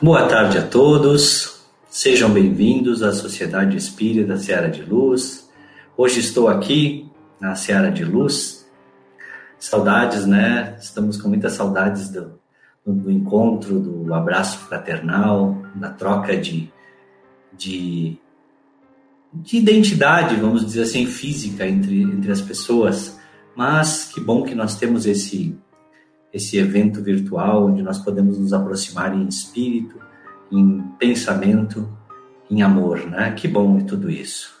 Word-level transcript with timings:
Boa 0.00 0.28
tarde 0.28 0.58
a 0.58 0.62
todos, 0.62 1.62
sejam 1.88 2.28
bem-vindos 2.28 3.02
à 3.02 3.14
Sociedade 3.14 3.78
Espírita 3.78 4.36
Seara 4.36 4.68
de 4.68 4.82
Luz. 4.82 5.48
Hoje 5.96 6.20
estou 6.20 6.48
aqui 6.48 7.10
na 7.40 7.54
Seara 7.54 7.90
de 7.90 8.04
Luz. 8.04 8.68
Saudades, 9.58 10.26
né? 10.26 10.76
Estamos 10.78 11.16
com 11.16 11.30
muitas 11.30 11.54
saudades 11.54 12.10
do, 12.10 12.38
do 12.84 13.10
encontro, 13.10 13.80
do 13.80 14.12
abraço 14.12 14.58
fraternal, 14.58 15.62
da 15.74 15.88
troca 15.88 16.36
de, 16.36 16.70
de, 17.56 18.18
de 19.32 19.56
identidade, 19.56 20.36
vamos 20.36 20.66
dizer 20.66 20.82
assim, 20.82 21.06
física 21.06 21.66
entre, 21.66 22.02
entre 22.02 22.30
as 22.30 22.42
pessoas. 22.42 23.18
Mas 23.56 24.12
que 24.12 24.20
bom 24.20 24.42
que 24.42 24.54
nós 24.54 24.76
temos 24.76 25.06
esse 25.06 25.56
esse 26.36 26.58
evento 26.58 27.02
virtual 27.02 27.66
onde 27.66 27.82
nós 27.82 27.98
podemos 27.98 28.38
nos 28.38 28.52
aproximar 28.52 29.16
em 29.16 29.26
espírito, 29.26 29.98
em 30.52 30.82
pensamento, 30.98 31.88
em 32.50 32.62
amor, 32.62 33.06
né? 33.06 33.32
Que 33.32 33.48
bom 33.48 33.78
é 33.78 33.84
tudo 33.84 34.10
isso. 34.10 34.54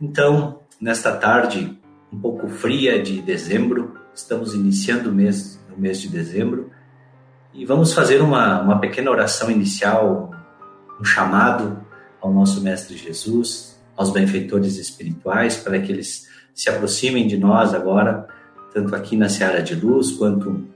Então, 0.00 0.60
nesta 0.80 1.16
tarde 1.16 1.76
um 2.12 2.18
pouco 2.18 2.48
fria 2.48 3.02
de 3.02 3.20
dezembro, 3.20 3.98
estamos 4.14 4.54
iniciando 4.54 5.10
o 5.10 5.12
mês, 5.12 5.60
o 5.76 5.78
mês 5.78 6.00
de 6.00 6.08
dezembro, 6.08 6.70
e 7.52 7.66
vamos 7.66 7.92
fazer 7.92 8.22
uma, 8.22 8.62
uma 8.62 8.78
pequena 8.78 9.10
oração 9.10 9.50
inicial, 9.50 10.30
um 11.00 11.04
chamado 11.04 11.84
ao 12.20 12.32
nosso 12.32 12.62
Mestre 12.62 12.96
Jesus, 12.96 13.78
aos 13.96 14.10
benfeitores 14.10 14.76
espirituais, 14.78 15.56
para 15.56 15.78
que 15.80 15.90
eles 15.90 16.28
se 16.54 16.70
aproximem 16.70 17.26
de 17.26 17.36
nós 17.36 17.74
agora 17.74 18.28
tanto 18.78 18.94
aqui 18.94 19.16
na 19.16 19.28
Seara 19.28 19.60
de 19.60 19.74
Luz, 19.74 20.12
quanto 20.12 20.68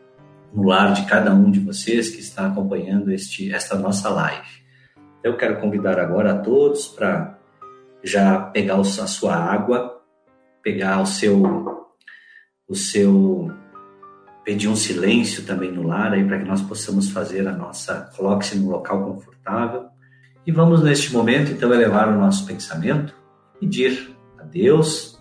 no 0.53 0.65
lar 0.65 0.93
de 0.93 1.07
cada 1.07 1.33
um 1.33 1.51
de 1.53 1.61
vocês 1.61 2.11
que 2.11 2.21
está 2.21 2.49
acompanhando 2.49 3.13
este, 3.13 3.53
esta 3.53 3.77
nossa 3.79 4.09
live. 4.11 4.49
Eu 5.23 5.37
quero 5.37 5.61
convidar 5.61 6.01
agora 6.01 6.33
a 6.33 6.39
todos 6.39 6.89
para 6.89 7.39
já 8.03 8.41
pegar 8.41 8.81
a 8.81 8.85
sua 8.85 9.37
água, 9.37 10.03
pegar 10.63 11.01
o 11.01 11.07
seu, 11.07 11.93
o 12.69 12.75
seu, 12.75 13.53
pedir 14.45 14.67
um 14.67 14.75
silêncio 14.75 15.45
também 15.45 15.71
no 15.71 15.87
lar 15.87 16.13
aí 16.13 16.25
para 16.25 16.41
que 16.41 16.49
nós 16.49 16.61
possamos 16.61 17.09
fazer 17.11 17.47
a 17.47 17.53
nossa, 17.53 18.11
coloque-se 18.17 18.59
num 18.59 18.69
local 18.69 19.05
confortável 19.05 19.87
e 20.45 20.51
vamos 20.51 20.83
neste 20.83 21.13
momento 21.13 21.53
então 21.53 21.73
elevar 21.73 22.09
o 22.09 22.19
nosso 22.19 22.45
pensamento, 22.47 23.15
pedir 23.61 24.11
a 24.41 24.43
Deus, 24.43 25.21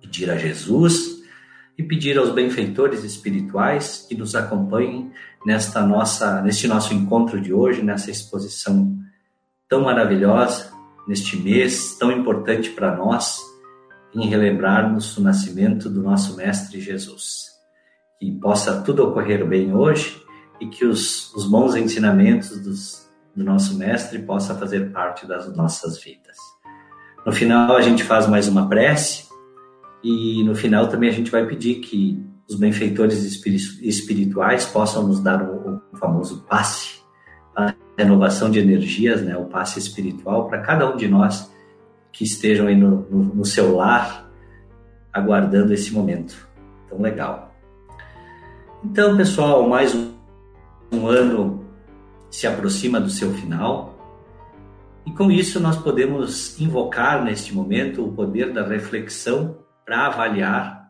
pedir 0.00 0.30
a 0.30 0.38
Jesus 0.38 1.11
e 1.76 1.82
pedir 1.82 2.18
aos 2.18 2.30
benfeitores 2.30 3.02
espirituais 3.04 4.04
que 4.08 4.14
nos 4.14 4.34
acompanhem 4.34 5.10
nesta 5.44 5.84
nossa, 5.84 6.40
neste 6.42 6.68
nosso 6.68 6.92
encontro 6.94 7.40
de 7.40 7.52
hoje, 7.52 7.82
nessa 7.82 8.10
exposição 8.10 8.96
tão 9.68 9.82
maravilhosa, 9.82 10.70
neste 11.08 11.36
mês 11.36 11.96
tão 11.98 12.12
importante 12.12 12.70
para 12.70 12.94
nós, 12.94 13.38
em 14.14 14.26
relembrarmos 14.28 15.16
o 15.16 15.22
nascimento 15.22 15.88
do 15.88 16.02
nosso 16.02 16.36
Mestre 16.36 16.80
Jesus. 16.80 17.52
Que 18.20 18.30
possa 18.32 18.82
tudo 18.82 19.04
ocorrer 19.04 19.46
bem 19.46 19.74
hoje 19.74 20.22
e 20.60 20.66
que 20.66 20.84
os, 20.84 21.34
os 21.34 21.46
bons 21.46 21.74
ensinamentos 21.74 22.60
dos, 22.60 23.10
do 23.34 23.42
nosso 23.42 23.76
Mestre 23.78 24.18
possa 24.20 24.54
fazer 24.54 24.92
parte 24.92 25.26
das 25.26 25.56
nossas 25.56 26.00
vidas. 26.00 26.36
No 27.24 27.32
final, 27.32 27.74
a 27.76 27.80
gente 27.80 28.04
faz 28.04 28.26
mais 28.28 28.46
uma 28.46 28.68
prece 28.68 29.31
e 30.02 30.42
no 30.44 30.54
final 30.54 30.88
também 30.88 31.08
a 31.08 31.12
gente 31.12 31.30
vai 31.30 31.46
pedir 31.46 31.76
que 31.76 32.20
os 32.48 32.56
benfeitores 32.56 33.22
espirituais 33.80 34.66
possam 34.66 35.06
nos 35.06 35.20
dar 35.20 35.42
o, 35.42 35.80
famoso 35.96 36.42
passe, 36.48 37.00
a 37.56 37.74
renovação 37.96 38.50
de 38.50 38.58
energias, 38.58 39.22
né, 39.22 39.36
o 39.36 39.44
passe 39.44 39.78
espiritual 39.78 40.48
para 40.48 40.60
cada 40.60 40.90
um 40.90 40.96
de 40.96 41.08
nós 41.08 41.50
que 42.10 42.24
estejam 42.24 42.66
aí 42.66 42.76
no, 42.76 43.06
no, 43.08 43.34
no 43.36 43.44
seu 43.44 43.76
lar 43.76 44.30
aguardando 45.12 45.72
esse 45.72 45.92
momento 45.92 46.48
tão 46.88 47.00
legal. 47.00 47.54
Então, 48.84 49.16
pessoal, 49.16 49.68
mais 49.68 49.94
um, 49.94 50.12
um 50.90 51.06
ano 51.06 51.64
se 52.30 52.46
aproxima 52.46 53.00
do 53.00 53.10
seu 53.10 53.32
final. 53.34 53.92
E 55.06 55.12
com 55.12 55.30
isso 55.30 55.60
nós 55.60 55.76
podemos 55.76 56.58
invocar 56.60 57.22
neste 57.22 57.54
momento 57.54 58.04
o 58.04 58.12
poder 58.12 58.52
da 58.52 58.66
reflexão 58.66 59.56
para 59.92 60.06
avaliar 60.06 60.88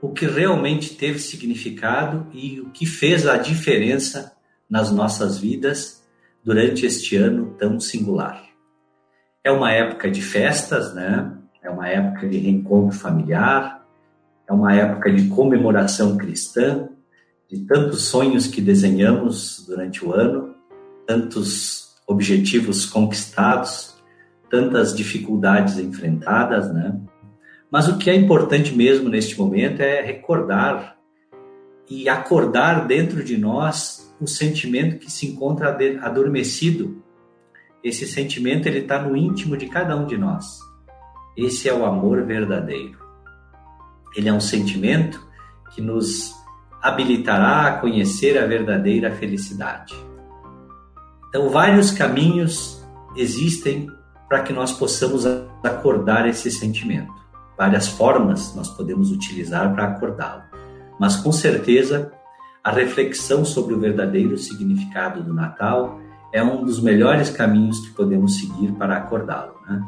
o 0.00 0.10
que 0.10 0.26
realmente 0.26 0.94
teve 0.94 1.18
significado 1.18 2.28
e 2.32 2.60
o 2.60 2.70
que 2.70 2.86
fez 2.86 3.26
a 3.26 3.36
diferença 3.36 4.36
nas 4.70 4.92
nossas 4.92 5.38
vidas 5.38 6.04
durante 6.44 6.86
este 6.86 7.16
ano 7.16 7.56
tão 7.58 7.80
singular. 7.80 8.40
É 9.42 9.50
uma 9.50 9.72
época 9.72 10.08
de 10.08 10.22
festas, 10.22 10.94
né? 10.94 11.36
É 11.64 11.68
uma 11.68 11.88
época 11.88 12.28
de 12.28 12.38
reencontro 12.38 12.96
familiar, 12.96 13.84
é 14.48 14.52
uma 14.52 14.72
época 14.72 15.12
de 15.12 15.28
comemoração 15.28 16.16
cristã, 16.16 16.88
de 17.50 17.66
tantos 17.66 18.02
sonhos 18.04 18.46
que 18.46 18.60
desenhamos 18.60 19.66
durante 19.66 20.04
o 20.04 20.14
ano, 20.14 20.54
tantos 21.08 21.96
objetivos 22.06 22.86
conquistados, 22.86 23.96
tantas 24.48 24.94
dificuldades 24.94 25.76
enfrentadas, 25.76 26.72
né? 26.72 27.00
Mas 27.72 27.88
o 27.88 27.96
que 27.96 28.10
é 28.10 28.14
importante 28.14 28.76
mesmo 28.76 29.08
neste 29.08 29.38
momento 29.40 29.80
é 29.80 30.02
recordar 30.02 30.98
e 31.88 32.06
acordar 32.06 32.86
dentro 32.86 33.24
de 33.24 33.38
nós 33.38 34.14
o 34.20 34.26
sentimento 34.26 34.98
que 34.98 35.10
se 35.10 35.26
encontra 35.26 35.74
adormecido. 36.02 37.02
Esse 37.82 38.06
sentimento 38.06 38.66
ele 38.66 38.80
está 38.80 39.00
no 39.00 39.16
íntimo 39.16 39.56
de 39.56 39.68
cada 39.68 39.96
um 39.96 40.06
de 40.06 40.18
nós. 40.18 40.60
Esse 41.34 41.66
é 41.66 41.72
o 41.72 41.86
amor 41.86 42.22
verdadeiro. 42.26 42.98
Ele 44.14 44.28
é 44.28 44.32
um 44.34 44.40
sentimento 44.40 45.26
que 45.74 45.80
nos 45.80 46.30
habilitará 46.82 47.68
a 47.68 47.78
conhecer 47.78 48.36
a 48.36 48.44
verdadeira 48.44 49.12
felicidade. 49.12 49.94
Então, 51.30 51.48
vários 51.48 51.90
caminhos 51.90 52.86
existem 53.16 53.88
para 54.28 54.42
que 54.42 54.52
nós 54.52 54.72
possamos 54.72 55.24
acordar 55.64 56.28
esse 56.28 56.50
sentimento 56.50 57.21
várias 57.56 57.88
formas 57.88 58.54
nós 58.54 58.68
podemos 58.68 59.10
utilizar 59.10 59.72
para 59.74 59.84
acordá-lo. 59.84 60.42
Mas 60.98 61.16
com 61.16 61.32
certeza, 61.32 62.12
a 62.62 62.70
reflexão 62.70 63.44
sobre 63.44 63.74
o 63.74 63.80
verdadeiro 63.80 64.36
significado 64.38 65.22
do 65.22 65.34
Natal 65.34 66.00
é 66.32 66.42
um 66.42 66.64
dos 66.64 66.80
melhores 66.80 67.28
caminhos 67.28 67.80
que 67.80 67.94
podemos 67.94 68.38
seguir 68.38 68.72
para 68.72 68.96
acordá-lo. 68.96 69.54
Né? 69.68 69.82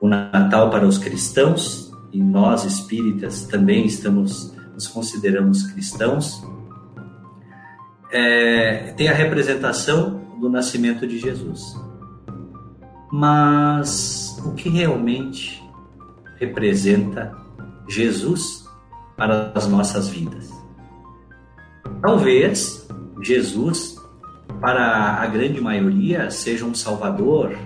O 0.00 0.08
Natal 0.08 0.70
para 0.70 0.86
os 0.86 0.98
cristãos, 0.98 1.92
e 2.12 2.22
nós 2.22 2.64
espíritas 2.64 3.42
também 3.44 3.84
estamos, 3.84 4.56
nos 4.72 4.88
consideramos 4.88 5.62
cristãos, 5.70 6.42
é, 8.10 8.94
tem 8.96 9.08
a 9.08 9.12
representação 9.12 10.22
do 10.40 10.48
nascimento 10.48 11.06
de 11.06 11.18
Jesus. 11.18 11.60
Mas 13.12 14.40
o 14.44 14.52
que 14.52 14.68
realmente 14.68 15.62
representa 16.38 17.36
Jesus 17.88 18.64
para 19.16 19.52
as 19.54 19.66
nossas 19.66 20.08
vidas? 20.08 20.50
Talvez 22.00 22.86
Jesus, 23.22 23.96
para 24.60 25.14
a 25.20 25.26
grande 25.26 25.60
maioria, 25.60 26.30
seja 26.30 26.64
um 26.64 26.74
salvador, 26.74 27.56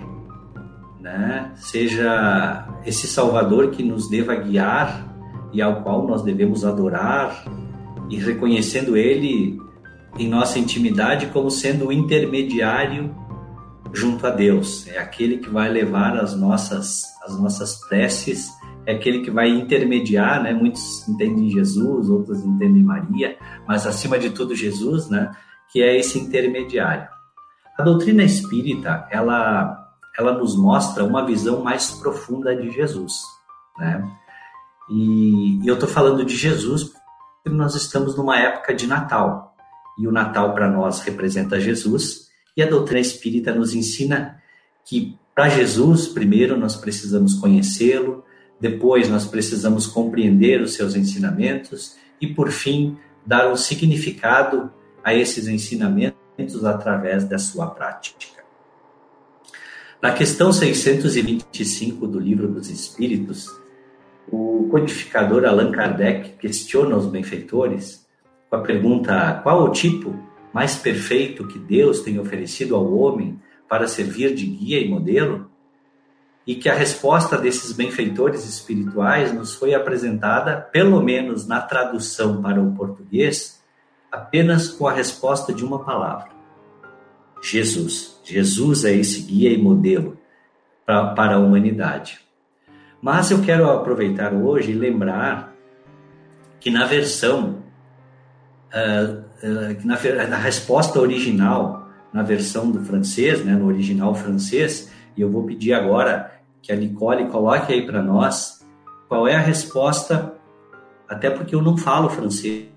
né? 0.99 1.51
seja 1.55 2.67
esse 2.85 3.07
salvador 3.07 3.71
que 3.71 3.83
nos 3.83 4.09
deva 4.09 4.35
guiar 4.35 5.13
e 5.51 5.61
ao 5.61 5.83
qual 5.83 6.07
nós 6.07 6.23
devemos 6.23 6.65
adorar 6.65 7.45
e 8.09 8.17
reconhecendo 8.17 8.97
ele 8.97 9.59
em 10.17 10.27
nossa 10.27 10.59
intimidade 10.59 11.27
como 11.27 11.49
sendo 11.49 11.87
o 11.87 11.91
intermediário 11.91 13.15
junto 13.93 14.25
a 14.25 14.29
Deus. 14.29 14.87
É 14.87 14.97
aquele 14.97 15.37
que 15.37 15.49
vai 15.49 15.69
levar 15.69 16.17
as 16.17 16.35
nossas 16.35 17.13
as 17.25 17.39
nossas 17.39 17.75
preces, 17.87 18.51
é 18.85 18.93
aquele 18.93 19.21
que 19.21 19.31
vai 19.31 19.49
intermediar, 19.49 20.41
né? 20.43 20.53
Muitos 20.53 21.07
entendem 21.07 21.49
Jesus, 21.49 22.09
outros 22.09 22.43
entendem 22.43 22.83
Maria, 22.83 23.37
mas 23.67 23.87
acima 23.87 24.19
de 24.19 24.29
tudo 24.29 24.55
Jesus, 24.55 25.09
né? 25.09 25.31
Que 25.71 25.81
é 25.81 25.97
esse 25.97 26.19
intermediário. 26.19 27.07
A 27.77 27.83
doutrina 27.83 28.23
espírita, 28.23 29.07
ela 29.11 29.79
ela 30.17 30.33
nos 30.33 30.55
mostra 30.55 31.03
uma 31.03 31.25
visão 31.25 31.63
mais 31.63 31.89
profunda 31.91 32.55
de 32.55 32.69
Jesus, 32.71 33.13
né? 33.79 34.03
E, 34.89 35.63
e 35.63 35.67
eu 35.67 35.73
estou 35.73 35.89
falando 35.89 36.23
de 36.23 36.35
Jesus 36.35 36.83
porque 37.43 37.57
nós 37.57 37.75
estamos 37.75 38.15
numa 38.15 38.37
época 38.37 38.73
de 38.73 38.85
Natal 38.85 39.55
e 39.97 40.07
o 40.07 40.11
Natal 40.11 40.53
para 40.53 40.69
nós 40.69 41.01
representa 41.01 41.59
Jesus 41.59 42.27
e 42.55 42.61
a 42.61 42.69
doutrina 42.69 42.99
espírita 42.99 43.53
nos 43.53 43.73
ensina 43.73 44.41
que 44.85 45.17
para 45.33 45.49
Jesus, 45.49 46.07
primeiro 46.07 46.57
nós 46.57 46.75
precisamos 46.75 47.33
conhecê-lo, 47.33 48.23
depois 48.63 49.09
nós 49.09 49.25
precisamos 49.25 49.85
compreender 49.85 50.61
os 50.61 50.73
seus 50.73 50.95
ensinamentos 50.95 51.97
e 52.21 52.27
por 52.27 52.49
fim 52.49 52.97
dar 53.25 53.51
um 53.51 53.57
significado 53.57 54.71
a 55.03 55.13
esses 55.13 55.49
ensinamentos 55.49 56.63
através 56.63 57.25
da 57.25 57.37
sua 57.37 57.67
prática. 57.67 58.41
Na 60.01 60.13
questão 60.13 60.53
625 60.53 62.07
do 62.07 62.17
Livro 62.17 62.47
dos 62.47 62.69
Espíritos, 62.69 63.49
o 64.31 64.69
codificador 64.71 65.43
Allan 65.43 65.69
Kardec 65.69 66.37
questiona 66.37 66.95
os 66.95 67.05
benfeitores 67.05 68.07
com 68.49 68.55
a 68.55 68.61
pergunta: 68.61 69.41
qual 69.43 69.65
o 69.65 69.71
tipo 69.71 70.17
mais 70.53 70.73
perfeito 70.77 71.45
que 71.49 71.59
Deus 71.59 71.99
tem 71.99 72.17
oferecido 72.17 72.77
ao 72.77 72.93
homem 72.93 73.37
para 73.67 73.89
servir 73.89 74.33
de 74.33 74.45
guia 74.45 74.79
e 74.79 74.87
modelo? 74.87 75.51
E 76.45 76.55
que 76.55 76.67
a 76.67 76.73
resposta 76.73 77.37
desses 77.37 77.71
benfeitores 77.71 78.45
espirituais 78.45 79.33
nos 79.33 79.53
foi 79.53 79.73
apresentada, 79.73 80.57
pelo 80.57 81.01
menos 81.01 81.47
na 81.47 81.61
tradução 81.61 82.41
para 82.41 82.61
o 82.61 82.73
português, 82.73 83.61
apenas 84.11 84.67
com 84.67 84.87
a 84.87 84.91
resposta 84.91 85.53
de 85.53 85.63
uma 85.63 85.79
palavra: 85.79 86.29
Jesus. 87.41 88.19
Jesus 88.23 88.85
é 88.85 88.93
esse 88.93 89.21
guia 89.21 89.51
e 89.51 89.57
modelo 89.57 90.17
para, 90.85 91.13
para 91.13 91.35
a 91.35 91.39
humanidade. 91.39 92.19
Mas 93.01 93.31
eu 93.31 93.41
quero 93.41 93.69
aproveitar 93.69 94.33
hoje 94.33 94.71
e 94.71 94.75
lembrar 94.75 95.53
que 96.59 96.71
na 96.71 96.85
versão, 96.85 97.63
uh, 98.73 99.23
uh, 99.45 99.85
na, 99.85 100.27
na, 100.27 100.37
resposta 100.37 101.01
original, 101.01 101.89
na 102.13 102.23
versão 102.23 102.71
do 102.71 102.79
francês, 102.79 103.43
né, 103.43 103.53
no 103.53 103.67
original 103.67 104.15
francês, 104.15 104.89
e 105.17 105.21
eu 105.21 105.29
vou 105.29 105.43
pedir 105.43 105.73
agora 105.73 106.32
que 106.63 106.71
a 106.71 106.75
Nicole 106.75 107.27
coloque 107.27 107.73
aí 107.73 107.85
para 107.85 108.01
nós 108.01 108.65
qual 109.09 109.27
é 109.27 109.35
a 109.35 109.39
resposta, 109.39 110.33
até 111.07 111.29
porque 111.29 111.53
eu 111.53 111.61
não 111.61 111.77
falo 111.77 112.09
francês 112.09 112.67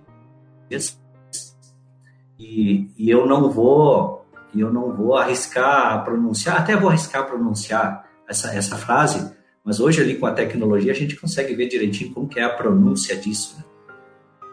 e, 2.38 2.90
e 2.98 3.08
eu 3.08 3.26
não 3.26 3.50
vou 3.50 4.26
eu 4.54 4.72
não 4.72 4.94
vou 4.94 5.16
arriscar 5.16 6.02
pronunciar, 6.04 6.58
até 6.58 6.74
vou 6.74 6.88
arriscar 6.88 7.26
pronunciar 7.26 8.08
essa, 8.26 8.54
essa 8.54 8.76
frase, 8.76 9.30
mas 9.62 9.80
hoje 9.80 10.00
ali 10.00 10.16
com 10.16 10.26
a 10.26 10.32
tecnologia 10.32 10.92
a 10.92 10.94
gente 10.94 11.14
consegue 11.14 11.54
ver 11.54 11.68
direitinho 11.68 12.12
como 12.12 12.28
que 12.28 12.40
é 12.40 12.42
a 12.42 12.48
pronúncia 12.48 13.14
disso. 13.16 13.56
Né? 13.58 13.64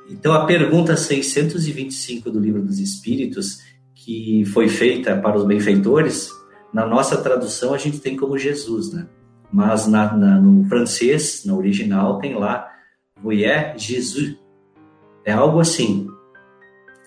Então 0.09 0.33
a 0.33 0.45
pergunta 0.45 0.97
625 0.97 2.29
do 2.29 2.39
Livro 2.39 2.61
dos 2.61 2.79
Espíritos, 2.79 3.59
que 3.95 4.43
foi 4.45 4.67
feita 4.67 5.15
para 5.15 5.37
os 5.37 5.45
benfeitores, 5.45 6.29
na 6.73 6.85
nossa 6.85 7.17
tradução 7.21 7.73
a 7.73 7.77
gente 7.77 7.99
tem 7.99 8.17
como 8.17 8.37
Jesus, 8.37 8.91
né? 8.91 9.07
Mas 9.53 9.85
na, 9.85 10.17
na, 10.17 10.41
no 10.41 10.67
francês, 10.67 11.45
no 11.45 11.57
original, 11.57 12.17
tem 12.17 12.33
lá 12.33 12.67
Voyez 13.21 13.81
Jesus. 13.81 14.35
É 15.23 15.31
algo 15.31 15.59
assim. 15.59 16.07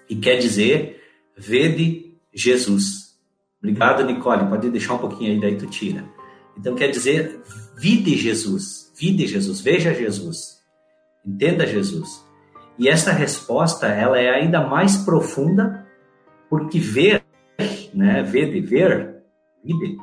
E 0.09 0.15
quer 0.15 0.37
dizer, 0.37 1.03
vede 1.37 2.15
Jesus. 2.33 3.19
Obrigado, 3.59 4.05
Nicole. 4.05 4.49
Pode 4.49 4.71
deixar 4.71 4.95
um 4.95 4.99
pouquinho 4.99 5.33
aí, 5.33 5.41
daí 5.41 5.57
tu 5.57 5.67
tira. 5.67 6.05
Então 6.57 6.75
quer 6.75 6.89
dizer, 6.89 7.43
vide 7.77 8.17
Jesus, 8.17 8.93
vide 8.99 9.27
Jesus, 9.27 9.61
veja 9.61 9.93
Jesus, 9.93 10.63
entenda 11.25 11.67
Jesus. 11.67 12.25
E 12.79 12.89
essa 12.89 13.13
resposta, 13.13 13.87
ela 13.89 14.19
é 14.19 14.31
ainda 14.31 14.67
mais 14.67 14.97
profunda, 14.99 15.87
porque 16.49 16.79
ver, 16.79 17.25
né, 17.93 18.23
ver 18.23 18.53
de 18.53 18.61
ver, 18.61 19.23
vide, 19.65 19.99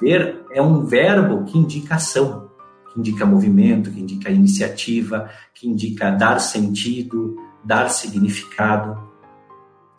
ver 0.00 0.44
é 0.52 0.62
um 0.62 0.84
verbo 0.84 1.44
que 1.44 1.58
indica 1.58 1.96
ação, 1.96 2.50
que 2.92 3.00
indica 3.00 3.26
movimento, 3.26 3.90
que 3.90 4.00
indica 4.00 4.30
iniciativa, 4.30 5.30
que 5.54 5.68
indica 5.68 6.10
dar 6.10 6.38
sentido, 6.38 7.36
dar 7.64 7.88
significado. 7.88 8.98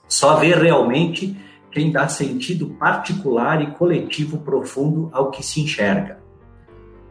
Só 0.07 0.35
ver 0.37 0.57
realmente 0.57 1.35
quem 1.71 1.91
dá 1.91 2.07
sentido 2.07 2.67
particular 2.79 3.61
e 3.61 3.71
coletivo 3.71 4.39
profundo 4.39 5.09
ao 5.11 5.29
que 5.29 5.43
se 5.43 5.61
enxerga, 5.61 6.19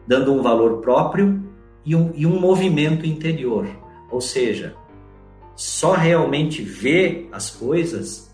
dando 0.05 0.33
um 0.33 0.41
valor 0.41 0.81
próprio 0.81 1.41
e 1.85 1.95
um, 1.95 2.11
e 2.13 2.25
um 2.25 2.39
movimento 2.39 3.05
interior. 3.05 3.67
Ou 4.11 4.19
seja, 4.19 4.75
só 5.55 5.93
realmente 5.93 6.61
ver 6.61 7.29
as 7.31 7.49
coisas 7.49 8.28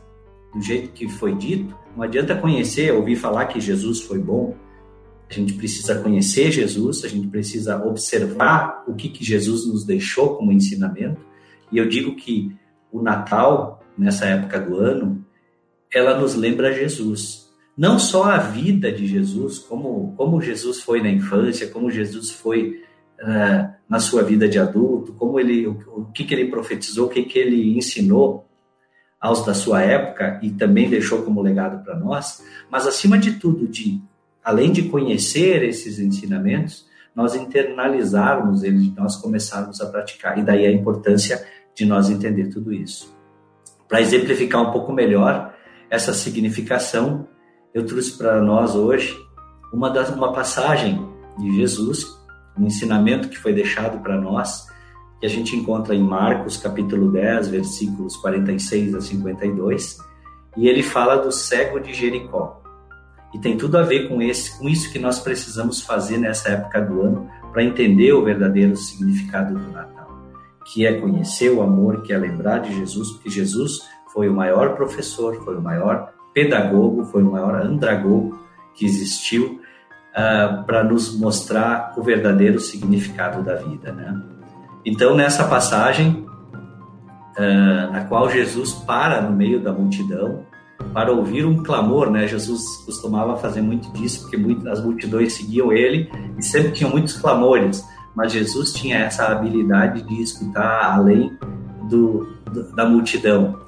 do 0.56 0.62
jeito 0.62 0.94
que 0.94 1.10
foi 1.10 1.36
dito, 1.36 1.78
não 1.96 2.04
adianta 2.04 2.34
conhecer, 2.34 2.94
ouvir 2.94 3.18
falar 3.18 3.46
que 3.48 3.60
Jesus 3.60 4.02
foi 4.02 4.20
bom. 4.20 4.56
A 5.30 5.34
gente 5.34 5.54
precisa 5.54 6.00
conhecer 6.00 6.50
Jesus, 6.50 7.04
a 7.04 7.10
gente 7.10 7.28
precisa 7.28 7.84
observar 7.86 8.84
o 8.88 8.96
que, 8.96 9.10
que 9.10 9.24
Jesus 9.24 9.68
nos 9.68 9.84
deixou 9.84 10.36
como 10.36 10.54
ensinamento. 10.54 11.20
E 11.72 11.78
eu 11.78 11.90
digo 11.90 12.16
que 12.16 12.56
o 12.90 13.02
Natal, 13.02 13.84
nessa 13.98 14.26
época 14.26 14.60
do 14.60 14.78
ano, 14.78 15.26
ela 15.94 16.18
nos 16.18 16.36
lembra 16.36 16.74
Jesus. 16.74 17.50
Não 17.78 18.00
só 18.00 18.24
a 18.24 18.38
vida 18.38 18.92
de 18.92 19.06
Jesus, 19.06 19.60
como, 19.60 20.14
como 20.16 20.42
Jesus 20.42 20.80
foi 20.82 21.02
na 21.02 21.10
infância, 21.10 21.68
como 21.68 21.92
Jesus 21.92 22.30
foi 22.30 22.82
uh, 23.22 23.74
na 23.90 24.00
sua 24.00 24.24
vida 24.24 24.48
de 24.48 24.58
adulto, 24.58 25.12
como 25.14 25.38
ele, 25.38 25.68
o, 25.68 25.78
o 25.88 26.06
que, 26.14 26.24
que 26.24 26.34
ele 26.34 26.50
profetizou, 26.50 27.08
o 27.08 27.10
que, 27.10 27.24
que 27.24 27.38
ele 27.38 27.78
ensinou 27.78 28.46
aos 29.25 29.44
da 29.44 29.55
sua 29.55 29.82
época 29.82 30.39
e 30.44 30.51
também 30.51 30.88
deixou 30.88 31.24
como 31.24 31.41
legado 31.41 31.84
para 31.84 31.96
nós, 31.96 32.44
mas 32.70 32.86
acima 32.86 33.17
de 33.17 33.34
tudo, 33.34 33.67
de 33.67 34.00
além 34.44 34.72
de 34.72 34.84
conhecer 34.84 35.63
esses 35.63 35.98
ensinamentos, 35.98 36.86
nós 37.15 37.34
internalizarmos 37.34 38.62
eles, 38.62 38.94
nós 38.94 39.15
começarmos 39.15 39.82
a 39.82 39.88
praticar. 39.88 40.38
E 40.38 40.44
daí 40.44 40.67
a 40.67 40.72
importância 40.72 41.44
de 41.74 41.88
nós 41.88 42.08
entender 42.08 42.50
tudo 42.50 42.72
isso. 42.72 43.17
Para 43.88 44.00
exemplificar 44.00 44.62
um 44.62 44.72
pouco 44.72 44.94
melhor, 44.94 45.55
essa 45.89 46.13
significação, 46.13 47.27
eu 47.74 47.84
trouxe 47.84 48.15
para 48.15 48.39
nós 48.41 48.75
hoje 48.75 49.17
uma, 49.74 49.89
das, 49.89 50.10
uma 50.10 50.34
passagem 50.34 51.03
de 51.39 51.55
Jesus, 51.55 52.05
um 52.55 52.67
ensinamento 52.67 53.27
que 53.27 53.39
foi 53.39 53.53
deixado 53.53 54.03
para 54.03 54.22
nós, 54.22 54.67
a 55.25 55.29
gente 55.29 55.55
encontra 55.55 55.96
em 55.96 56.03
Marcos, 56.03 56.58
capítulo 56.58 57.12
10, 57.12 57.48
versículos 57.50 58.15
46 58.17 58.96
a 58.96 59.01
52, 59.01 59.98
e 60.55 60.67
ele 60.67 60.84
fala 60.84 61.17
do 61.17 61.32
cego 61.32 61.79
de 61.79 61.94
Jericó. 61.94 62.62
E 63.34 63.39
tem 63.39 63.58
tudo 63.58 63.77
a 63.77 63.82
ver 63.82 64.08
com, 64.08 64.22
esse, 64.22 64.58
com 64.58 64.70
isso 64.70 64.91
que 64.91 65.00
nós 65.00 65.20
precisamos 65.20 65.82
fazer 65.82 66.17
nessa 66.17 66.50
época 66.50 66.79
do 66.82 67.01
ano 67.01 67.29
para 67.51 67.63
entender 67.63 68.13
o 68.13 68.24
verdadeiro 68.24 68.75
significado 68.77 69.58
do 69.58 69.72
Natal, 69.72 70.10
que 70.72 70.86
é 70.86 71.00
conhecer 71.00 71.51
o 71.51 71.62
amor, 71.62 72.01
que 72.03 72.13
é 72.13 72.17
lembrar 72.17 72.60
de 72.60 72.74
Jesus, 72.74 73.12
porque 73.12 73.29
Jesus 73.29 73.82
foi 74.13 74.29
o 74.29 74.34
maior 74.34 74.75
professor, 74.75 75.36
foi 75.44 75.58
o 75.58 75.62
maior 75.62 76.13
pedagogo, 76.34 77.03
foi 77.05 77.24
o 77.24 77.32
maior 77.32 77.55
andragogo 77.55 78.39
que 78.75 78.86
existiu 78.86 79.55
uh, 79.55 79.60
ah, 80.13 80.63
para 80.65 80.84
nos 80.84 81.17
mostrar 81.17 81.94
o 81.98 82.03
verdadeiro 82.03 82.60
significado 82.60 83.44
da 83.44 83.55
vida, 83.55 83.91
né? 83.91 84.35
Então, 84.86 85.15
nessa 85.15 85.46
passagem, 85.46 86.25
uh, 87.38 87.92
na 87.92 88.06
qual 88.06 88.30
Jesus 88.30 88.74
para 88.74 89.22
no 89.22 89.36
meio 89.36 89.60
da 89.60 89.72
multidão 89.72 90.46
para 90.94 91.12
ouvir 91.12 91.46
um 91.46 91.63
clamor, 91.63 92.10
né? 92.12 92.27
Jesus 92.27 92.62
costumava 92.86 93.38
fazer 93.38 93.62
muito 93.62 93.92
disso, 93.94 94.22
porque 94.22 94.38
as 94.70 94.84
multidões 94.84 95.34
seguiam 95.34 95.72
ele 95.72 96.10
e 96.38 96.44
sempre 96.44 96.72
tinham 96.72 96.92
muitos 96.92 97.18
clamores, 97.18 97.84
mas 98.15 98.32
Jesus 98.32 98.72
tinha 98.74 98.98
essa 98.98 99.25
habilidade 99.25 100.04
de 100.04 100.22
escutar 100.22 100.94
além 100.94 101.32
do, 101.89 102.27
do, 102.51 102.75
da 102.75 102.86
multidão. 102.86 103.60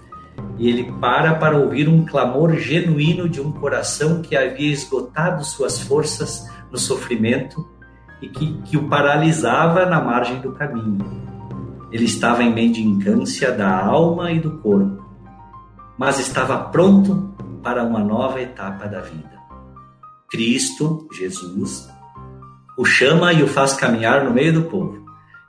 E 0.57 0.69
ele 0.69 0.91
para 0.99 1.35
para 1.35 1.57
ouvir 1.57 1.89
um 1.89 2.05
clamor 2.05 2.55
genuíno 2.55 3.27
de 3.27 3.41
um 3.41 3.51
coração 3.51 4.21
que 4.21 4.35
havia 4.35 4.71
esgotado 4.71 5.43
suas 5.43 5.79
forças 5.79 6.49
no 6.71 6.77
sofrimento 6.77 7.67
e 8.21 8.29
que, 8.29 8.53
que 8.63 8.77
o 8.77 8.87
paralisava 8.87 9.85
na 9.85 10.01
margem 10.01 10.39
do 10.41 10.51
caminho. 10.51 10.97
Ele 11.91 12.05
estava 12.05 12.43
em 12.43 12.53
mendicância 12.53 13.51
da 13.51 13.85
alma 13.85 14.31
e 14.31 14.39
do 14.39 14.57
corpo 14.57 15.07
mas 15.97 16.19
estava 16.19 16.69
pronto 16.69 17.35
para 17.63 17.83
uma 17.83 17.99
nova 17.99 18.39
etapa 18.39 18.87
da 18.87 19.01
vida. 19.01 19.35
Cristo, 20.29 21.07
Jesus, 21.11 21.89
o 22.77 22.85
chama 22.85 23.33
e 23.33 23.41
o 23.41 23.47
faz 23.47 23.73
caminhar 23.73 24.23
no 24.23 24.31
meio 24.31 24.53
do 24.53 24.63
povo. 24.63 25.05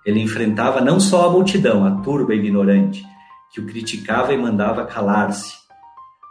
Ele 0.07 0.21
enfrentava 0.21 0.81
não 0.81 0.99
só 0.99 1.29
a 1.29 1.31
multidão, 1.31 1.85
a 1.85 2.01
turba 2.01 2.35
ignorante, 2.35 3.05
que 3.53 3.61
o 3.61 3.67
criticava 3.67 4.33
e 4.33 4.39
mandava 4.39 4.87
calar-se, 4.87 5.55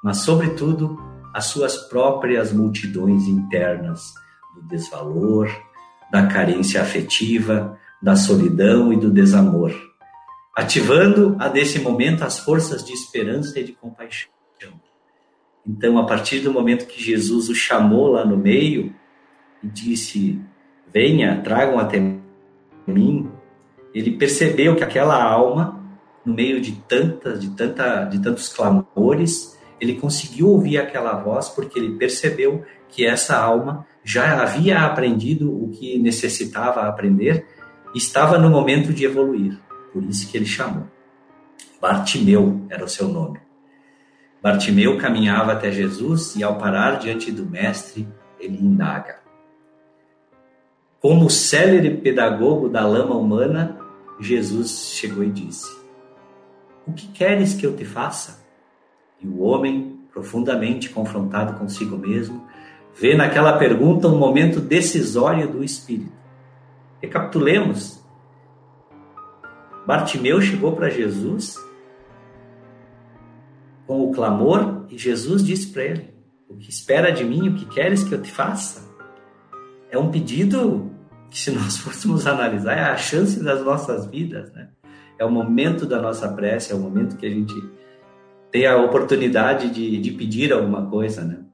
mas, 0.03 0.17
sobretudo, 0.17 0.97
as 1.33 1.45
suas 1.45 1.77
próprias 1.87 2.51
multidões 2.51 3.27
internas 3.27 4.13
do 4.55 4.67
desvalor, 4.67 5.47
da 6.11 6.27
carência 6.27 6.81
afetiva, 6.81 7.77
da 8.01 8.15
solidão 8.15 8.93
e 8.93 8.97
do 8.97 9.11
desamor 9.11 9.73
ativando 10.57 11.35
a 11.37 11.47
desse 11.47 11.77
momento 11.77 12.23
as 12.23 12.39
forças 12.39 12.83
de 12.83 12.91
esperança 12.91 13.59
e 13.59 13.63
de 13.63 13.73
compaixão. 13.73 14.31
Então, 15.63 15.99
a 15.99 16.05
partir 16.05 16.39
do 16.39 16.51
momento 16.51 16.87
que 16.87 17.03
Jesus 17.03 17.47
o 17.47 17.53
chamou 17.53 18.07
lá 18.07 18.25
no 18.25 18.35
meio 18.35 18.95
e 19.61 19.67
disse: 19.67 20.41
Venha, 20.91 21.41
tragam 21.43 21.77
até 21.77 21.99
mim, 22.87 23.29
ele 23.93 24.17
percebeu 24.17 24.75
que 24.75 24.83
aquela 24.83 25.21
alma, 25.21 25.79
no 26.25 26.33
meio 26.33 26.59
de 26.59 26.71
tantas, 26.71 27.39
de 27.39 27.49
tanta, 27.51 28.05
de 28.05 28.19
tantos 28.19 28.49
clamores, 28.49 29.56
ele 29.79 29.95
conseguiu 29.95 30.49
ouvir 30.49 30.77
aquela 30.77 31.13
voz 31.13 31.49
porque 31.49 31.77
ele 31.77 31.97
percebeu 31.97 32.63
que 32.89 33.05
essa 33.05 33.37
alma 33.37 33.85
já 34.03 34.41
havia 34.41 34.79
aprendido 34.79 35.51
o 35.51 35.69
que 35.69 35.99
necessitava 35.99 36.81
aprender 36.81 37.45
estava 37.93 38.37
no 38.37 38.49
momento 38.49 38.93
de 38.93 39.05
evoluir 39.05 39.59
por 39.97 40.03
isso 40.03 40.29
que 40.29 40.37
ele 40.37 40.45
chamou. 40.45 40.85
Bartimeu 41.81 42.65
era 42.69 42.85
o 42.85 42.87
seu 42.87 43.07
nome. 43.07 43.39
Bartimeu 44.43 44.95
caminhava 44.99 45.53
até 45.53 45.71
Jesus 45.71 46.35
e, 46.35 46.43
ao 46.43 46.57
parar 46.57 46.99
diante 46.99 47.31
do 47.31 47.45
Mestre, 47.45 48.07
ele 48.39 48.57
indaga. 48.63 49.19
Como 50.99 51.29
célere 51.31 51.97
pedagogo 51.97 52.69
da 52.69 52.85
lama 52.85 53.15
humana, 53.15 53.79
Jesus 54.19 54.93
chegou 54.93 55.23
e 55.23 55.31
disse: 55.31 55.67
O 56.85 56.93
que 56.93 57.07
queres 57.07 57.55
que 57.55 57.65
eu 57.65 57.75
te 57.75 57.83
faça? 57.83 58.36
E 59.21 59.27
o 59.27 59.41
homem, 59.41 59.99
profundamente 60.11 60.89
confrontado 60.89 61.57
consigo 61.57 61.97
mesmo, 61.97 62.45
vê 62.95 63.15
naquela 63.15 63.57
pergunta 63.57 64.07
um 64.07 64.17
momento 64.17 64.59
decisório 64.59 65.47
do 65.47 65.63
espírito. 65.63 66.11
Recapitulemos 67.01 67.97
Bartimeu 69.87 70.41
chegou 70.41 70.75
para 70.75 70.89
Jesus 70.89 71.55
com 73.85 74.01
o 74.01 74.11
clamor 74.11 74.85
e 74.89 74.97
Jesus 74.97 75.41
disse 75.41 75.71
para 75.71 75.83
ele: 75.85 76.13
O 76.49 76.57
que 76.57 76.69
espera 76.69 77.09
de 77.09 77.23
mim, 77.23 77.47
o 77.47 77.55
que 77.55 77.65
queres 77.67 78.03
que 78.03 78.13
eu 78.13 78.21
te 78.21 78.29
faça? 78.29 78.85
É 79.89 79.97
um 79.97 80.11
pedido 80.11 80.91
que, 81.29 81.39
se 81.39 81.51
nós 81.51 81.77
fôssemos 81.79 82.27
analisar, 82.27 82.77
é 82.77 82.81
a 82.81 82.97
chance 82.97 83.41
das 83.41 83.63
nossas 83.63 84.05
vidas, 84.07 84.51
né? 84.51 84.67
É 85.17 85.23
o 85.23 85.31
momento 85.31 85.85
da 85.85 86.01
nossa 86.01 86.27
prece, 86.33 86.73
é 86.73 86.75
o 86.75 86.79
momento 86.79 87.15
que 87.15 87.25
a 87.25 87.29
gente 87.29 87.55
tem 88.57 88.65
a 88.65 88.75
oportunidade 88.75 89.69
de, 89.69 89.99
de 89.99 90.11
pedir 90.13 90.51
alguma 90.51 90.89
coisa, 90.89 91.23
né? 91.23 91.45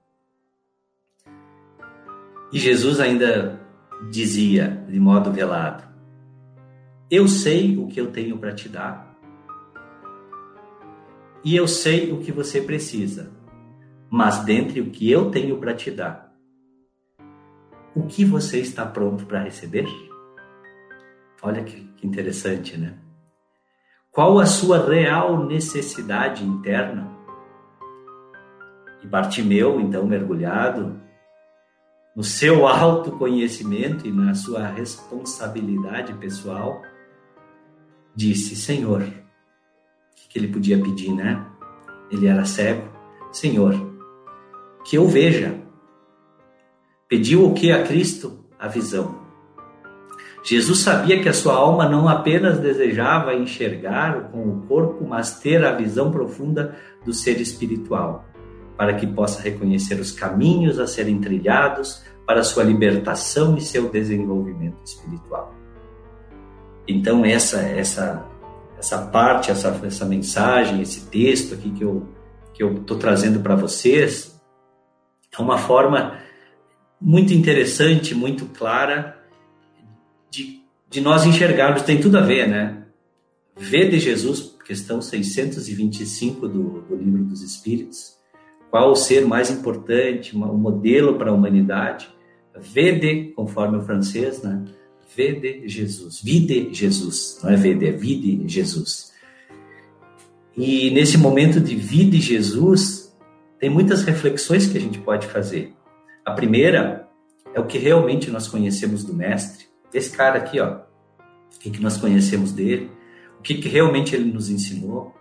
E 2.50 2.58
Jesus 2.58 3.02
ainda 3.02 3.60
dizia 4.10 4.86
de 4.88 4.98
modo 5.02 5.30
velado: 5.30 5.84
eu 7.12 7.28
sei 7.28 7.78
o 7.78 7.88
que 7.88 8.00
eu 8.00 8.10
tenho 8.10 8.38
para 8.38 8.56
te 8.56 8.70
dar. 8.70 9.14
E 11.44 11.58
eu 11.58 11.68
sei 11.68 12.14
o 12.14 12.22
que 12.22 12.32
você 12.32 12.62
precisa. 12.62 13.30
Mas 14.10 14.46
dentre 14.46 14.80
o 14.80 14.90
que 14.90 15.12
eu 15.12 15.30
tenho 15.30 15.58
para 15.58 15.74
te 15.74 15.92
dar, 15.92 16.34
o 17.94 18.04
que 18.04 18.24
você 18.24 18.60
está 18.60 18.86
pronto 18.86 19.26
para 19.26 19.44
receber? 19.44 19.88
Olha 21.42 21.62
que, 21.66 21.86
interessante, 22.02 22.78
né? 22.78 23.03
Qual 24.13 24.38
a 24.38 24.46
sua 24.46 24.77
real 24.88 25.43
necessidade 25.43 26.46
interna? 26.46 27.12
E 29.03 29.08
Bartimeu, 29.08 29.82
então 29.82 30.05
mergulhado 30.05 31.01
no 32.15 32.24
seu 32.24 32.67
autoconhecimento 32.67 34.08
e 34.08 34.12
na 34.12 34.36
sua 34.36 34.67
responsabilidade 34.67 36.13
pessoal, 36.13 36.79
disse: 38.13 38.55
Senhor, 38.55 39.01
o 39.01 40.29
que 40.29 40.38
ele 40.38 40.50
podia 40.50 40.79
pedir, 40.79 41.12
né? 41.12 41.43
Ele 42.12 42.27
era 42.27 42.46
cego. 42.46 42.88
Senhor, 43.32 43.74
que 44.86 44.96
eu 44.96 45.08
veja. 45.08 45.60
Pediu 47.10 47.48
o 47.48 47.53
que 47.55 47.72
a 47.72 47.82
Cristo? 47.82 48.46
A 48.60 48.67
visão. 48.67 49.23
Jesus 50.44 50.80
sabia 50.80 51.22
que 51.22 51.30
a 51.30 51.34
sua 51.34 51.56
alma 51.56 51.88
não 51.88 52.10
apenas 52.10 52.60
desejava 52.60 53.34
enxergar 53.34 54.30
com 54.30 54.50
o 54.50 54.62
corpo, 54.64 55.06
mas 55.08 55.40
ter 55.40 55.64
a 55.64 55.72
visão 55.72 56.12
profunda 56.12 56.76
do 57.06 57.14
ser 57.14 57.40
espiritual, 57.40 58.26
para 58.78 58.94
que 58.94 59.08
possa 59.08 59.42
reconhecer 59.42 59.96
os 60.02 60.12
caminhos 60.12 60.80
a 60.80 60.86
serem 60.86 61.20
trilhados 61.22 62.04
para 62.28 62.44
sua 62.44 62.64
libertação 62.64 63.56
e 63.56 63.62
seu 63.62 63.90
desenvolvimento 63.90 64.84
espiritual. 64.84 65.56
Então 66.86 67.24
essa 67.24 67.62
essa 67.62 68.26
essa 68.78 68.98
parte, 68.98 69.50
essa 69.50 69.80
essa 69.86 70.06
mensagem, 70.06 70.82
esse 70.82 71.06
texto 71.08 71.54
aqui 71.54 71.72
que 71.72 71.86
eu 71.86 72.06
que 72.54 72.62
eu 72.62 72.74
estou 72.74 72.98
trazendo 72.98 73.40
para 73.40 73.56
vocês 73.56 74.38
é 75.32 75.42
uma 75.42 75.58
forma 75.58 76.20
muito 77.00 77.34
interessante, 77.34 78.14
muito 78.14 78.46
clara 78.48 79.23
de, 80.34 80.62
de 80.90 81.00
nós 81.00 81.25
enxergarmos, 81.25 81.84
tem 81.84 82.02
tudo 82.02 82.18
a 82.18 82.22
ver, 82.22 82.48
né? 82.50 82.84
Ver 83.56 83.92
de 83.92 84.00
Jesus, 84.00 84.56
questão 84.66 85.00
625 85.00 86.48
do, 86.48 86.82
do 86.82 86.96
Livro 86.96 87.24
dos 87.24 87.44
Espíritos, 87.44 88.18
qual 88.72 88.92
o 88.92 88.96
ser 88.96 89.28
mais 89.28 89.52
importante, 89.52 90.36
o 90.36 90.40
modelo 90.40 91.20
para 91.20 91.30
a 91.30 91.34
humanidade. 91.34 92.10
Vede, 92.60 93.32
conforme 93.36 93.78
o 93.78 93.82
francês, 93.82 94.42
né? 94.42 94.63
Vede 95.16 95.68
Jesus. 95.70 96.20
Vide 96.24 96.74
Jesus. 96.74 97.40
Não 97.44 97.52
é 97.52 97.56
vede, 97.56 97.86
é 97.86 97.92
vide 97.92 98.42
Jesus. 98.48 99.13
E 100.58 100.90
nesse 100.90 101.18
momento 101.18 101.60
de 101.60 101.75
vide 101.75 102.20
Jesus, 102.20 103.16
tem 103.60 103.70
muitas 103.70 104.04
reflexões 104.04 104.66
que 104.66 104.78
a 104.78 104.82
gente 104.82 104.98
pode 104.98 105.28
fazer. 105.28 105.74
A 106.25 106.32
primeira 106.32 107.08
é 107.54 107.60
o 107.60 107.66
que 107.68 107.78
realmente 107.78 108.32
nós 108.32 108.48
conhecemos 108.48 109.04
do 109.04 109.13
Mestre. 109.13 109.73
Esse 109.94 110.16
cara 110.16 110.38
aqui, 110.38 110.60
ó. 110.60 110.78
O 111.56 111.60
que, 111.60 111.82
nós 111.82 111.98
conhecemos 111.98 112.52
dele? 112.52 112.92
O 113.40 113.42
que, 113.42 113.54
realmente 113.68 114.16
ele 114.16 114.32
nos 114.32 114.50
ensinou? 114.50 115.14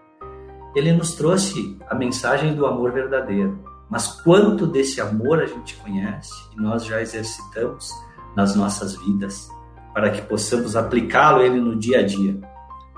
Ele 0.75 0.93
nos 0.93 1.15
trouxe 1.15 1.79
a 1.89 1.95
mensagem 1.95 2.55
do 2.55 2.67
amor 2.67 2.93
verdadeiro. 2.93 3.59
Mas 3.91 4.09
quanto 4.23 4.67
desse 4.67 5.01
amor 5.01 5.41
a 5.41 5.47
gente 5.47 5.77
conhece 5.77 6.33
e 6.57 6.61
nós 6.61 6.85
já 6.85 7.01
exercitamos 7.01 7.91
nas 8.35 8.57
nossas 8.57 8.97
vidas? 8.97 9.51
para 9.93 10.11
que 10.11 10.23
possamos 10.23 10.75
aplicá-lo 10.77 11.43
ele 11.43 11.61
no 11.61 11.77
dia 11.77 12.01
a 12.01 12.03
dia? 12.03 12.39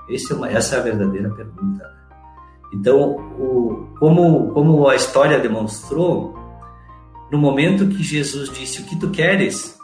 É 0.09 0.33
uma, 0.33 0.49
essa 0.49 0.75
é 0.75 0.79
a 0.79 0.83
verdadeira 0.83 1.29
pergunta. 1.31 1.93
Então, 2.73 3.17
o, 3.39 3.87
como, 3.99 4.51
como 4.51 4.87
a 4.87 4.95
história 4.95 5.39
demonstrou, 5.39 6.35
no 7.31 7.37
momento 7.37 7.87
que 7.87 8.03
Jesus 8.03 8.49
disse: 8.49 8.81
O 8.81 8.85
que 8.85 8.99
tu 8.99 9.09
queres? 9.09 9.74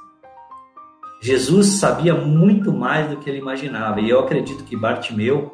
Jesus 1.22 1.68
sabia 1.74 2.16
muito 2.16 2.74
mais 2.74 3.10
do 3.10 3.18
que 3.18 3.30
ele 3.30 3.38
imaginava. 3.38 4.02
E 4.02 4.10
eu 4.10 4.20
acredito 4.20 4.64
que 4.64 4.76
Bartimeu, 4.76 5.54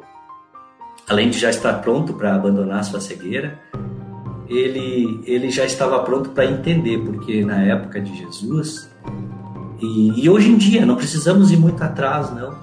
além 1.06 1.28
de 1.28 1.38
já 1.38 1.50
estar 1.50 1.74
pronto 1.74 2.14
para 2.14 2.34
abandonar 2.34 2.82
sua 2.84 3.00
cegueira, 3.00 3.60
ele, 4.48 5.20
ele 5.26 5.50
já 5.50 5.66
estava 5.66 6.00
pronto 6.00 6.30
para 6.30 6.46
entender, 6.46 6.98
porque 7.00 7.44
na 7.44 7.60
época 7.62 8.00
de 8.00 8.16
Jesus, 8.16 8.90
e, 9.80 10.24
e, 10.24 10.28
hoje 10.30 10.50
em 10.50 10.56
dia, 10.56 10.86
não 10.86 10.96
precisamos 10.96 11.52
ir 11.52 11.56
muito 11.56 11.82
atrás, 11.84 12.34
não. 12.34 12.56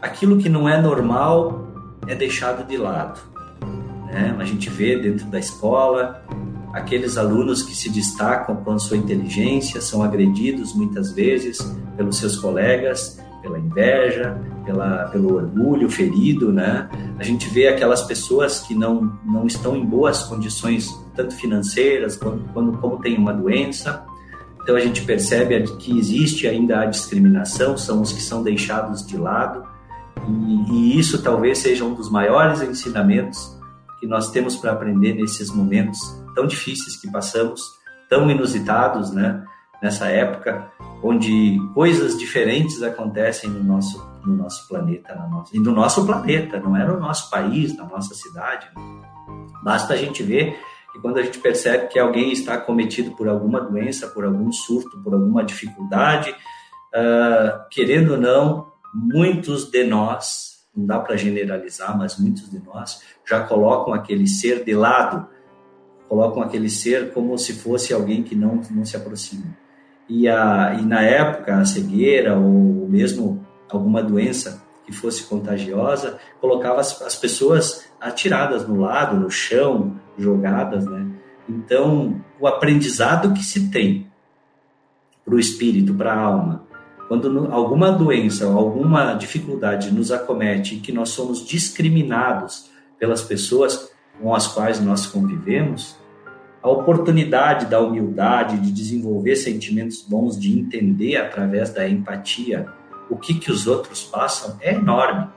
Aquilo 0.00 0.38
que 0.38 0.48
não 0.48 0.68
é 0.68 0.80
normal 0.80 1.68
é 2.06 2.14
deixado 2.14 2.66
de 2.66 2.76
lado. 2.76 3.20
Né? 4.06 4.34
A 4.38 4.44
gente 4.44 4.70
vê 4.70 4.96
dentro 4.96 5.26
da 5.26 5.38
escola, 5.38 6.22
aqueles 6.72 7.16
alunos 7.16 7.62
que 7.62 7.74
se 7.74 7.90
destacam 7.90 8.56
com 8.56 8.78
sua 8.78 8.96
inteligência 8.96 9.80
são 9.80 10.02
agredidos 10.02 10.74
muitas 10.74 11.12
vezes 11.12 11.58
pelos 11.96 12.18
seus 12.18 12.36
colegas, 12.36 13.20
pela 13.42 13.58
inveja, 13.58 14.40
pela, 14.64 15.08
pelo 15.08 15.34
orgulho 15.34 15.90
ferido, 15.90 16.52
né? 16.52 16.88
A 17.18 17.24
gente 17.24 17.48
vê 17.48 17.68
aquelas 17.68 18.02
pessoas 18.02 18.60
que 18.60 18.74
não, 18.74 19.18
não 19.24 19.46
estão 19.46 19.76
em 19.76 19.84
boas 19.84 20.22
condições, 20.22 20.88
tanto 21.14 21.34
financeiras, 21.34 22.16
quando, 22.16 22.44
quando 22.52 22.78
como 22.78 22.98
tem 22.98 23.16
uma 23.16 23.32
doença. 23.32 24.04
Então 24.62 24.76
a 24.76 24.80
gente 24.80 25.02
percebe 25.02 25.62
que 25.78 25.98
existe 25.98 26.46
ainda 26.46 26.80
a 26.80 26.86
discriminação, 26.86 27.76
são 27.76 28.02
os 28.02 28.12
que 28.12 28.22
são 28.22 28.42
deixados 28.42 29.06
de 29.06 29.16
lado. 29.16 29.64
E, 30.28 30.72
e 30.72 30.98
isso 30.98 31.22
talvez 31.22 31.58
seja 31.58 31.84
um 31.84 31.94
dos 31.94 32.10
maiores 32.10 32.60
ensinamentos 32.60 33.58
que 33.98 34.06
nós 34.06 34.30
temos 34.30 34.56
para 34.56 34.72
aprender 34.72 35.14
nesses 35.14 35.50
momentos 35.50 36.19
tão 36.34 36.46
difíceis 36.46 36.96
que 37.00 37.10
passamos, 37.10 37.62
tão 38.08 38.30
inusitados, 38.30 39.10
né? 39.12 39.44
Nessa 39.82 40.08
época, 40.08 40.70
onde 41.02 41.58
coisas 41.72 42.18
diferentes 42.18 42.82
acontecem 42.82 43.48
no 43.48 43.64
nosso, 43.64 44.06
no 44.26 44.36
nosso 44.36 44.68
planeta, 44.68 45.14
no 45.14 45.30
nosso, 45.30 45.56
e 45.56 45.58
no 45.58 45.72
nosso 45.72 46.04
planeta, 46.04 46.60
não 46.60 46.76
é 46.76 46.86
no 46.86 47.00
nosso 47.00 47.30
país, 47.30 47.74
na 47.74 47.84
nossa 47.84 48.14
cidade. 48.14 48.68
Basta 49.62 49.94
a 49.94 49.96
gente 49.96 50.22
ver 50.22 50.58
que 50.92 50.98
quando 50.98 51.18
a 51.18 51.22
gente 51.22 51.38
percebe 51.38 51.88
que 51.88 51.98
alguém 51.98 52.32
está 52.32 52.58
cometido 52.58 53.12
por 53.12 53.28
alguma 53.28 53.60
doença, 53.60 54.08
por 54.08 54.24
algum 54.24 54.52
surto, 54.52 55.00
por 55.02 55.14
alguma 55.14 55.44
dificuldade, 55.44 56.30
uh, 56.30 57.68
querendo 57.70 58.12
ou 58.12 58.20
não, 58.20 58.72
muitos 58.92 59.70
de 59.70 59.84
nós, 59.84 60.58
não 60.76 60.86
dá 60.86 60.98
para 60.98 61.16
generalizar, 61.16 61.96
mas 61.96 62.18
muitos 62.18 62.50
de 62.50 62.60
nós 62.60 63.00
já 63.26 63.40
colocam 63.44 63.94
aquele 63.94 64.26
ser 64.26 64.64
de 64.64 64.74
lado, 64.74 65.26
colocam 66.10 66.42
aquele 66.42 66.68
ser 66.68 67.12
como 67.12 67.38
se 67.38 67.52
fosse 67.52 67.94
alguém 67.94 68.24
que 68.24 68.34
não, 68.34 68.60
não 68.72 68.84
se 68.84 68.96
aproxima. 68.96 69.56
E, 70.08 70.28
a, 70.28 70.76
e 70.76 70.82
na 70.84 71.02
época, 71.02 71.54
a 71.54 71.64
cegueira 71.64 72.36
ou 72.36 72.88
mesmo 72.88 73.46
alguma 73.70 74.02
doença 74.02 74.60
que 74.84 74.90
fosse 74.90 75.22
contagiosa, 75.22 76.18
colocava 76.40 76.80
as, 76.80 77.00
as 77.02 77.14
pessoas 77.14 77.84
atiradas 78.00 78.66
no 78.66 78.80
lado, 78.80 79.16
no 79.16 79.30
chão, 79.30 80.00
jogadas, 80.18 80.84
né? 80.84 81.06
Então, 81.48 82.20
o 82.40 82.46
aprendizado 82.48 83.32
que 83.32 83.44
se 83.44 83.70
tem 83.70 84.08
para 85.24 85.36
o 85.36 85.38
espírito, 85.38 85.94
para 85.94 86.12
a 86.12 86.18
alma, 86.18 86.64
quando 87.06 87.52
alguma 87.52 87.92
doença 87.92 88.46
alguma 88.46 89.14
dificuldade 89.14 89.92
nos 89.92 90.10
acomete 90.10 90.74
e 90.74 90.80
que 90.80 90.90
nós 90.90 91.10
somos 91.10 91.46
discriminados 91.46 92.68
pelas 92.98 93.22
pessoas 93.22 93.92
com 94.20 94.34
as 94.34 94.48
quais 94.48 94.80
nós 94.80 95.06
convivemos, 95.06 95.99
a 96.62 96.68
oportunidade 96.68 97.66
da 97.66 97.80
humildade, 97.80 98.58
de 98.58 98.70
desenvolver 98.70 99.36
sentimentos 99.36 100.02
bons, 100.02 100.38
de 100.38 100.58
entender 100.58 101.16
através 101.16 101.70
da 101.70 101.88
empatia 101.88 102.66
o 103.08 103.16
que, 103.16 103.34
que 103.34 103.50
os 103.50 103.66
outros 103.66 104.04
passam, 104.04 104.56
é 104.60 104.74
enorme. 104.74 105.28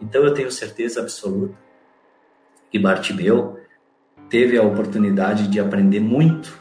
Então 0.00 0.22
eu 0.24 0.32
tenho 0.32 0.50
certeza 0.50 1.00
absoluta 1.00 1.54
que 2.70 2.78
Bartimeu 2.78 3.58
teve 4.28 4.56
a 4.56 4.62
oportunidade 4.62 5.48
de 5.48 5.58
aprender 5.58 6.00
muito 6.00 6.56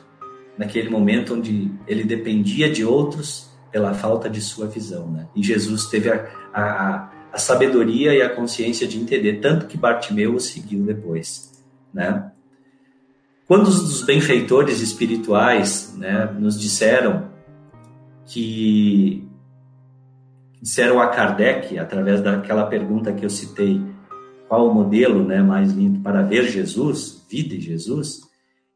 naquele 0.58 0.89
momento 0.89 1.36
onde 1.36 1.72
ele 1.88 2.04
dependia 2.04 2.70
de 2.70 2.84
outros 2.84 3.50
pela 3.72 3.94
falta 3.94 4.30
de 4.30 4.42
sua 4.42 4.68
visão. 4.68 5.08
Né? 5.10 5.28
E 5.36 5.44
Jesus 5.44 5.86
teve 5.86 6.10
a, 6.10 6.28
a, 6.54 7.12
a 7.32 7.38
sabedoria 7.38 8.13
e 8.13 8.22
a 8.22 8.30
consciência 8.30 8.88
de 8.88 9.00
entender, 9.00 9.39
tanto 9.39 9.68
que 9.68 9.78
Bartimeu 9.78 10.36
o 10.36 10.39
seguiu 10.39 10.84
depois. 10.84 11.63
Né? 11.94 12.32
Quando 13.50 13.68
os 13.68 14.03
benfeitores 14.03 14.80
espirituais 14.80 15.95
né, 15.97 16.32
nos 16.38 16.60
disseram 16.60 17.32
que 18.28 19.28
disseram 20.62 21.02
a 21.02 21.08
Kardec, 21.08 21.80
através 21.80 22.21
daquela 22.21 22.67
pergunta 22.67 23.12
que 23.12 23.26
eu 23.26 23.30
citei, 23.30 23.82
qual 24.47 24.69
o 24.69 24.73
modelo 24.73 25.23
né, 25.26 25.41
mais 25.41 25.71
lindo 25.71 26.00
para 26.02 26.21
ver 26.21 26.43
Jesus, 26.43 27.26
vida 27.28 27.56
de 27.56 27.62
Jesus, 27.62 28.21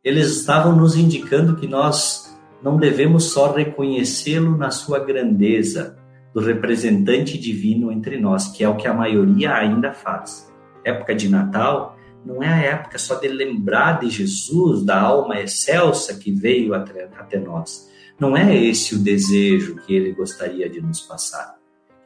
eles 0.03 0.37
estavam 0.37 0.75
nos 0.75 0.97
indicando 0.97 1.55
que 1.55 1.67
nós 1.67 2.35
não 2.63 2.75
devemos 2.75 3.25
só 3.25 3.53
reconhecê-lo 3.53 4.57
na 4.57 4.71
sua 4.71 4.97
grandeza, 4.97 5.99
do 6.33 6.41
representante 6.41 7.37
divino 7.37 7.91
entre 7.91 8.19
nós, 8.19 8.47
que 8.47 8.63
é 8.63 8.67
o 8.67 8.75
que 8.75 8.87
a 8.87 8.93
maioria 8.95 9.53
ainda 9.53 9.93
faz. 9.93 10.51
Época 10.83 11.13
de 11.13 11.29
Natal 11.29 11.92
não 12.25 12.41
é 12.41 12.47
a 12.47 12.59
época 12.59 12.97
só 12.97 13.15
de 13.15 13.27
lembrar 13.27 13.99
de 13.99 14.09
Jesus, 14.09 14.83
da 14.83 14.99
alma 14.99 15.39
excelsa 15.39 16.15
que 16.15 16.31
veio 16.31 16.73
até, 16.73 17.39
nós. 17.39 17.89
Não 18.19 18.37
é 18.37 18.55
esse 18.55 18.95
o 18.95 18.99
desejo 18.99 19.75
que 19.77 19.93
ele 19.93 20.13
gostaria 20.13 20.69
de 20.69 20.81
nos 20.81 21.01
passar. 21.01 21.55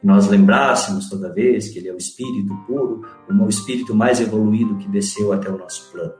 Que 0.00 0.06
nós 0.06 0.28
lembrássemos 0.28 1.08
toda 1.08 1.32
vez 1.32 1.68
que 1.68 1.78
ele 1.78 1.88
é 1.88 1.92
o 1.92 1.98
espírito 1.98 2.54
puro, 2.66 3.02
o 3.28 3.48
espírito 3.48 3.94
mais 3.94 4.20
evoluído 4.20 4.76
que 4.78 4.88
desceu 4.88 5.32
até 5.32 5.48
o 5.48 5.58
nosso 5.58 5.90
plano. 5.92 6.14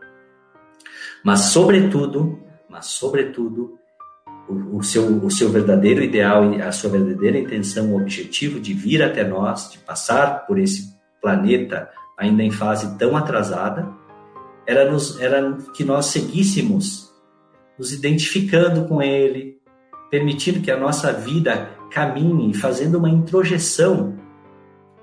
Mas 1.25 1.41
sobretudo, 1.41 2.39
mas 2.69 2.87
sobretudo, 2.87 3.79
o, 4.49 4.79
o, 4.79 4.83
seu, 4.83 5.25
o 5.25 5.31
seu 5.31 5.51
verdadeiro 5.51 6.03
ideal 6.03 6.45
a 6.55 6.73
sua 6.73 6.91
verdadeira 6.91 7.39
intenção, 7.39 7.93
o 7.93 8.01
objetivo 8.01 8.61
de 8.61 8.73
vir 8.73 9.03
até 9.03 9.25
nós, 9.25 9.71
de 9.71 9.79
passar 9.79 10.47
por 10.47 10.59
esse 10.59 10.97
planeta 11.21 11.91
ainda 12.19 12.43
em 12.43 12.51
fase 12.51 12.99
tão 12.99 13.17
atrasada, 13.17 13.89
era, 14.67 14.91
nos, 14.91 15.19
era 15.21 15.57
que 15.73 15.85
nós 15.85 16.07
seguíssemos 16.07 17.15
nos 17.79 17.93
identificando 17.93 18.87
com 18.87 19.01
Ele, 19.01 19.57
permitindo 20.11 20.61
que 20.61 20.71
a 20.71 20.77
nossa 20.77 21.13
vida 21.13 21.71
caminhe, 21.91 22.53
fazendo 22.53 22.99
uma 22.99 23.09
introjeção 23.09 24.19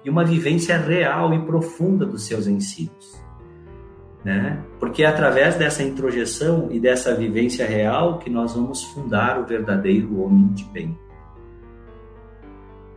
e 0.04 0.10
uma 0.10 0.25
vivência 0.25 0.78
real 0.78 1.34
e 1.34 1.39
profunda 1.39 2.06
dos 2.06 2.28
seus 2.28 2.45
ensinos. 2.45 3.23
Né? 4.23 4.62
Porque 4.80 5.04
é 5.04 5.08
através 5.08 5.56
dessa 5.56 5.84
introjeção 5.84 6.67
e 6.71 6.80
dessa 6.80 7.15
vivência 7.15 7.65
real 7.65 8.19
que 8.19 8.30
nós 8.30 8.54
vamos 8.54 8.84
fundar 8.84 9.39
o 9.39 9.45
verdadeiro 9.45 10.21
homem 10.21 10.47
de 10.47 10.65
bem. 10.65 10.97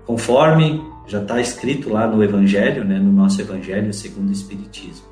Conforme 0.05 0.83
já 1.09 1.23
está 1.23 1.41
escrito 1.41 1.89
lá 1.89 2.07
no 2.07 2.23
Evangelho, 2.23 2.85
né, 2.85 2.99
no 2.99 3.11
nosso 3.11 3.41
Evangelho 3.41 3.93
segundo 3.93 4.29
o 4.29 4.33
Espiritismo. 4.33 5.07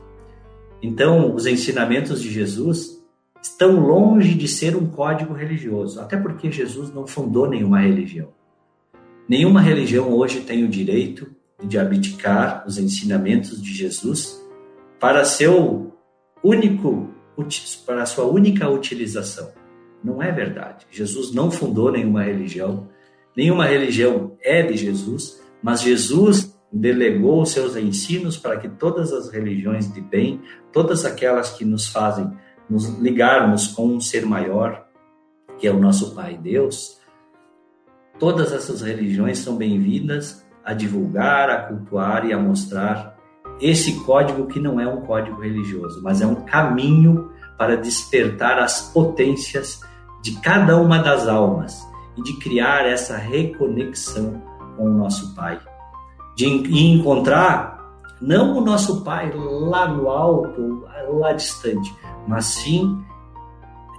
Então, 0.82 1.34
os 1.34 1.46
ensinamentos 1.46 2.20
de 2.20 2.30
Jesus 2.30 3.02
estão 3.42 3.80
longe 3.80 4.34
de 4.34 4.46
ser 4.46 4.76
um 4.76 4.86
código 4.86 5.32
religioso, 5.32 6.00
até 6.00 6.16
porque 6.16 6.52
Jesus 6.52 6.92
não 6.92 7.06
fundou 7.06 7.48
nenhuma 7.48 7.80
religião. 7.80 8.28
Nenhuma 9.28 9.60
religião 9.60 10.12
hoje 10.12 10.40
tem 10.40 10.64
o 10.64 10.68
direito 10.68 11.28
de 11.64 11.78
abdicar 11.78 12.64
os 12.66 12.76
ensinamentos 12.76 13.60
de 13.60 13.72
Jesus 13.72 14.40
para 15.00 15.24
seu 15.24 15.92
único 16.44 17.10
para 17.84 18.06
sua 18.06 18.24
única 18.24 18.68
utilização. 18.68 19.52
Não 20.02 20.22
é 20.22 20.32
verdade. 20.32 20.86
Jesus 20.90 21.34
não 21.34 21.50
fundou 21.50 21.92
nenhuma 21.92 22.22
religião. 22.22 22.88
Nenhuma 23.36 23.66
religião 23.66 24.32
é 24.40 24.62
de 24.62 24.74
Jesus 24.74 25.42
mas 25.66 25.82
Jesus 25.82 26.56
delegou 26.72 27.42
os 27.42 27.50
seus 27.50 27.74
ensinos 27.74 28.36
para 28.36 28.56
que 28.56 28.68
todas 28.68 29.12
as 29.12 29.32
religiões 29.32 29.92
de 29.92 30.00
bem, 30.00 30.40
todas 30.72 31.04
aquelas 31.04 31.50
que 31.50 31.64
nos 31.64 31.88
fazem 31.88 32.30
nos 32.70 32.88
ligarmos 33.00 33.66
com 33.66 33.88
um 33.88 34.00
ser 34.00 34.24
maior, 34.24 34.86
que 35.58 35.66
é 35.66 35.72
o 35.72 35.80
nosso 35.80 36.14
Pai 36.14 36.38
Deus, 36.40 37.00
todas 38.16 38.52
essas 38.52 38.80
religiões 38.80 39.38
são 39.38 39.56
bem-vindas 39.56 40.46
a 40.64 40.72
divulgar, 40.72 41.50
a 41.50 41.62
cultuar 41.62 42.24
e 42.24 42.32
a 42.32 42.38
mostrar 42.38 43.18
esse 43.60 44.04
código 44.04 44.46
que 44.46 44.60
não 44.60 44.80
é 44.80 44.86
um 44.86 45.00
código 45.00 45.40
religioso, 45.40 46.00
mas 46.00 46.20
é 46.20 46.26
um 46.28 46.44
caminho 46.44 47.32
para 47.58 47.76
despertar 47.76 48.60
as 48.60 48.92
potências 48.92 49.80
de 50.22 50.40
cada 50.40 50.80
uma 50.80 51.00
das 51.00 51.26
almas 51.26 51.84
e 52.16 52.22
de 52.22 52.38
criar 52.38 52.86
essa 52.86 53.16
reconexão 53.16 54.54
com 54.76 54.84
o 54.84 54.92
nosso 54.92 55.34
Pai. 55.34 55.58
De 56.36 56.46
encontrar 56.46 57.76
não 58.20 58.58
o 58.58 58.60
nosso 58.60 59.02
Pai 59.02 59.32
lá 59.34 59.88
no 59.88 60.08
alto, 60.08 60.84
lá 61.18 61.32
distante, 61.32 61.94
mas 62.26 62.46
sim 62.46 63.02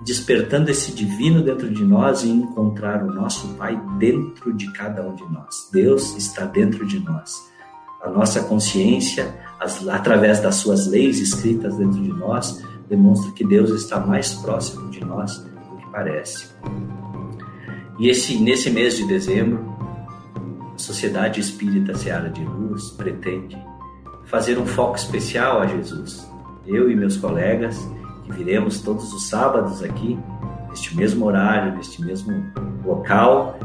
despertando 0.03 0.69
esse 0.69 0.91
divino 0.91 1.41
dentro 1.41 1.69
de 1.69 1.83
nós 1.83 2.23
e 2.23 2.29
encontrar 2.29 3.03
o 3.03 3.11
nosso 3.11 3.47
Pai 3.55 3.79
dentro 3.97 4.53
de 4.53 4.71
cada 4.71 5.07
um 5.07 5.15
de 5.15 5.23
nós. 5.31 5.69
Deus 5.71 6.15
está 6.15 6.45
dentro 6.45 6.85
de 6.85 6.99
nós. 6.99 7.33
A 8.01 8.09
nossa 8.09 8.43
consciência, 8.43 9.35
as, 9.59 9.87
através 9.87 10.39
das 10.39 10.55
suas 10.55 10.87
leis 10.87 11.19
escritas 11.19 11.75
dentro 11.77 12.01
de 12.01 12.13
nós, 12.13 12.63
demonstra 12.87 13.31
que 13.31 13.45
Deus 13.45 13.71
está 13.71 13.99
mais 13.99 14.33
próximo 14.35 14.89
de 14.89 15.03
nós 15.03 15.37
do 15.39 15.77
que 15.77 15.91
parece. 15.91 16.47
E 17.99 18.09
esse, 18.09 18.37
nesse 18.37 18.69
mês 18.69 18.95
de 18.95 19.07
dezembro, 19.07 19.76
a 20.77 20.79
Sociedade 20.79 21.39
Espírita 21.39 21.95
Seara 21.95 22.29
de 22.29 22.45
Luz 22.45 22.91
pretende 22.91 23.57
fazer 24.25 24.59
um 24.59 24.65
foco 24.67 24.95
especial 24.95 25.59
a 25.59 25.65
Jesus. 25.65 26.31
Eu 26.67 26.91
e 26.91 26.95
meus 26.95 27.17
colegas 27.17 27.89
que 28.23 28.31
viremos 28.31 28.79
todos 28.81 29.11
os 29.11 29.27
sábados 29.27 29.81
aqui, 29.81 30.19
neste 30.69 30.95
mesmo 30.95 31.25
horário, 31.25 31.75
neste 31.75 31.99
mesmo 31.99 32.45
local, 32.85 33.57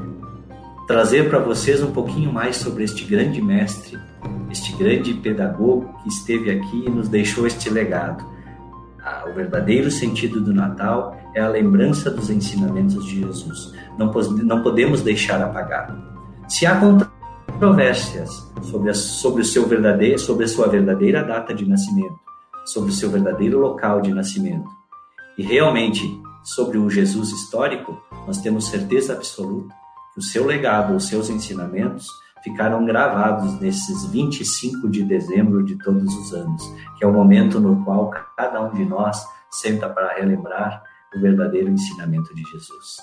trazer 0.86 1.28
para 1.28 1.38
vocês 1.38 1.82
um 1.82 1.92
pouquinho 1.92 2.32
mais 2.32 2.56
sobre 2.56 2.82
este 2.82 3.04
grande 3.04 3.42
mestre, 3.42 3.98
este 4.50 4.74
grande 4.74 5.12
pedagogo 5.12 5.94
que 6.02 6.08
esteve 6.08 6.50
aqui 6.50 6.84
e 6.86 6.90
nos 6.90 7.10
deixou 7.10 7.46
este 7.46 7.68
legado. 7.68 8.24
Ah, 9.04 9.24
o 9.30 9.34
verdadeiro 9.34 9.90
sentido 9.90 10.40
do 10.40 10.54
Natal 10.54 11.20
é 11.34 11.42
a 11.42 11.48
lembrança 11.48 12.10
dos 12.10 12.30
ensinamentos 12.30 13.04
de 13.04 13.20
Jesus. 13.20 13.74
Não, 13.98 14.62
podemos 14.62 15.02
deixar 15.02 15.42
apagar. 15.42 16.11
Se 16.48 16.66
há 16.66 16.78
controvérsias 16.78 18.30
sobre, 18.62 18.90
a, 18.90 18.94
sobre, 18.94 19.42
o 19.42 19.44
seu 19.44 19.66
verdadeiro, 19.66 20.18
sobre 20.18 20.44
a 20.44 20.48
sua 20.48 20.68
verdadeira 20.68 21.22
data 21.22 21.54
de 21.54 21.68
nascimento, 21.68 22.18
sobre 22.64 22.90
o 22.90 22.94
seu 22.94 23.10
verdadeiro 23.10 23.58
local 23.58 24.00
de 24.00 24.12
nascimento, 24.12 24.68
e 25.38 25.42
realmente 25.42 26.20
sobre 26.42 26.78
o 26.78 26.90
Jesus 26.90 27.30
histórico, 27.30 28.00
nós 28.26 28.38
temos 28.38 28.68
certeza 28.68 29.14
absoluta 29.14 29.74
que 30.12 30.20
o 30.20 30.22
seu 30.22 30.44
legado, 30.44 30.94
os 30.94 31.08
seus 31.08 31.30
ensinamentos 31.30 32.06
ficaram 32.42 32.84
gravados 32.84 33.58
nesses 33.60 34.04
25 34.06 34.90
de 34.90 35.04
dezembro 35.04 35.64
de 35.64 35.76
todos 35.76 36.14
os 36.14 36.34
anos, 36.34 36.62
que 36.98 37.04
é 37.04 37.06
o 37.06 37.12
momento 37.12 37.60
no 37.60 37.84
qual 37.84 38.10
cada 38.36 38.60
um 38.62 38.74
de 38.74 38.84
nós 38.84 39.24
senta 39.50 39.88
para 39.88 40.14
relembrar 40.14 40.82
o 41.14 41.20
verdadeiro 41.20 41.70
ensinamento 41.70 42.34
de 42.34 42.42
Jesus. 42.42 42.96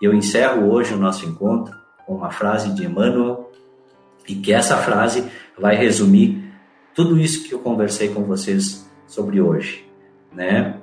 E 0.00 0.04
eu 0.04 0.14
encerro 0.14 0.70
hoje 0.70 0.94
o 0.94 0.98
nosso 0.98 1.26
encontro 1.26 1.74
com 2.08 2.14
uma 2.14 2.30
frase 2.30 2.72
de 2.72 2.86
Emmanuel, 2.86 3.52
e 4.26 4.34
que 4.34 4.50
essa 4.50 4.78
frase 4.78 5.30
vai 5.58 5.76
resumir 5.76 6.42
tudo 6.94 7.20
isso 7.20 7.46
que 7.46 7.52
eu 7.52 7.58
conversei 7.58 8.08
com 8.08 8.24
vocês 8.24 8.90
sobre 9.06 9.42
hoje, 9.42 9.86
né? 10.32 10.80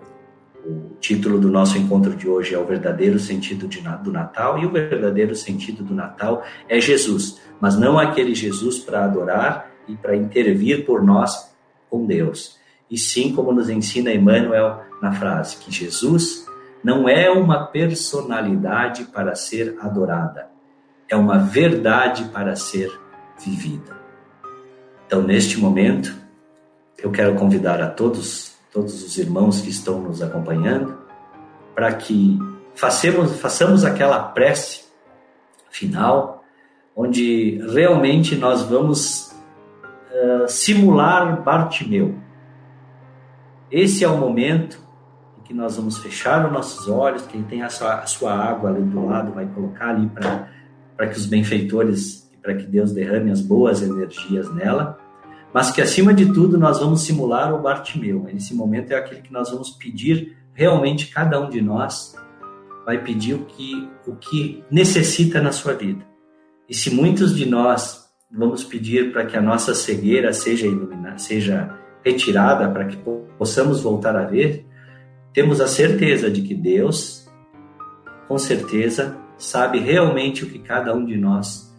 O 0.63 0.95
título 0.99 1.39
do 1.39 1.49
nosso 1.49 1.77
encontro 1.77 2.15
de 2.15 2.27
hoje 2.27 2.53
é 2.53 2.59
o 2.59 2.65
verdadeiro 2.65 3.19
sentido 3.19 3.67
de, 3.67 3.81
do 3.81 4.11
Natal 4.11 4.59
e 4.59 4.65
o 4.67 4.71
verdadeiro 4.71 5.35
sentido 5.35 5.83
do 5.83 5.93
Natal 5.95 6.43
é 6.69 6.79
Jesus, 6.79 7.41
mas 7.59 7.77
não 7.77 7.99
aquele 7.99 8.33
Jesus 8.33 8.79
para 8.79 9.03
adorar 9.05 9.71
e 9.88 9.95
para 9.95 10.15
intervir 10.15 10.85
por 10.85 11.03
nós 11.03 11.55
com 11.89 12.05
Deus. 12.05 12.57
E 12.89 12.97
sim, 12.97 13.33
como 13.33 13.51
nos 13.51 13.69
ensina 13.69 14.13
Emmanuel 14.13 14.81
na 15.01 15.11
frase, 15.11 15.57
que 15.57 15.71
Jesus 15.71 16.47
não 16.83 17.09
é 17.09 17.29
uma 17.31 17.65
personalidade 17.65 19.05
para 19.05 19.35
ser 19.35 19.75
adorada, 19.79 20.55
é 21.10 21.15
uma 21.15 21.38
verdade 21.38 22.26
para 22.26 22.56
ser 22.56 22.91
vivida. 23.44 23.96
Então, 25.06 25.22
neste 25.22 25.60
momento, 25.60 26.15
eu 26.98 27.12
quero 27.12 27.36
convidar 27.36 27.82
a 27.82 27.88
todos 27.88 28.56
todos 28.76 29.02
os 29.02 29.18
irmãos 29.18 29.62
que 29.62 29.70
estão 29.70 30.02
nos 30.02 30.22
acompanhando, 30.22 30.98
para 31.74 31.94
que 31.94 32.38
façamos, 32.74 33.39
façamos 33.39 33.86
aquela 33.86 34.20
prece 34.20 34.84
final, 35.70 36.44
onde 36.94 37.58
realmente 37.72 38.36
nós 38.36 38.63
vamos 38.63 39.34
uh, 40.12 40.46
simular 40.50 41.41
Bartimeu. 41.41 42.15
Esse 43.72 44.04
é 44.04 44.10
o 44.10 44.18
momento 44.18 44.78
em 45.39 45.44
que 45.44 45.54
nós 45.54 45.78
vamos 45.78 45.98
fechar 46.00 46.46
os 46.46 46.52
nossos 46.52 46.89
olhos. 46.89 47.26
Quem 47.28 47.44
tem 47.44 47.63
a 47.63 47.70
sua, 47.70 47.94
a 47.96 48.06
sua 48.06 48.34
água 48.34 48.72
ali 48.72 48.82
do 48.82 49.06
lado 49.06 49.32
vai 49.32 49.46
colocar 49.46 49.91
ali 49.91 50.08
para 50.10 50.50
que 51.08 51.17
os 51.17 51.25
benfeitores, 51.25 52.29
para 52.41 52.55
que 52.55 52.65
Deus 52.65 52.91
derrame 52.91 53.31
as 53.31 53.41
boas 53.41 53.81
energias 53.81 54.53
nela 54.53 54.97
mas 55.55 55.71
que 55.71 55.81
acima 55.81 56.13
de 56.13 56.34
tudo 56.34 56.58
nós 56.58 56.81
vamos 56.81 57.03
simular 57.03 57.55
o 57.55 57.62
Bartimeu. 57.62 58.27
Nesse 58.29 58.53
momento 58.53 58.91
é 58.91 58.97
aquele 58.97 59.21
que 59.21 59.31
nós 59.31 59.49
vamos 59.49 59.69
pedir 59.69 60.36
realmente 60.53 61.08
cada 61.08 61.39
um 61.39 61.49
de 61.49 61.62
nós 61.62 62.13
vai 62.86 63.01
pedir 63.01 63.36
o 63.36 63.45
que 63.45 63.89
o 64.05 64.17
que 64.17 64.62
necessita 64.69 65.41
na 65.41 65.53
sua 65.53 65.71
vida. 65.71 66.05
E 66.67 66.75
se 66.75 66.93
muitos 66.93 67.34
de 67.34 67.45
nós 67.45 68.05
vamos 68.29 68.65
pedir 68.65 69.13
para 69.13 69.25
que 69.25 69.38
a 69.38 69.41
nossa 69.41 69.73
cegueira 69.73 70.34
seja 70.34 70.67
iluminada, 70.67 71.17
seja 71.19 71.73
retirada 72.03 72.69
para 72.69 72.88
que 72.88 72.97
possamos 73.38 73.79
voltar 73.79 74.13
a 74.17 74.25
ver, 74.25 74.65
temos 75.34 75.62
a 75.62 75.69
certeza 75.69 76.29
de 76.29 76.41
que 76.41 76.53
Deus, 76.53 77.31
com 78.27 78.38
certeza, 78.38 79.17
sabe 79.38 79.80
realmente 79.80 80.43
o 80.43 80.50
que 80.50 80.60
cada 80.60 80.93
um 80.95 81.06
de 81.06 81.17
nós 81.17 81.74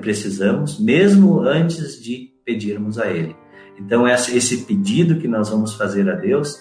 precisamos, 0.00 0.80
mesmo 0.80 1.40
antes 1.40 2.02
de 2.02 2.32
pedirmos 2.44 2.98
a 2.98 3.06
Ele. 3.06 3.36
Então, 3.78 4.08
esse 4.08 4.64
pedido 4.64 5.20
que 5.20 5.28
nós 5.28 5.50
vamos 5.50 5.74
fazer 5.74 6.10
a 6.10 6.14
Deus, 6.14 6.58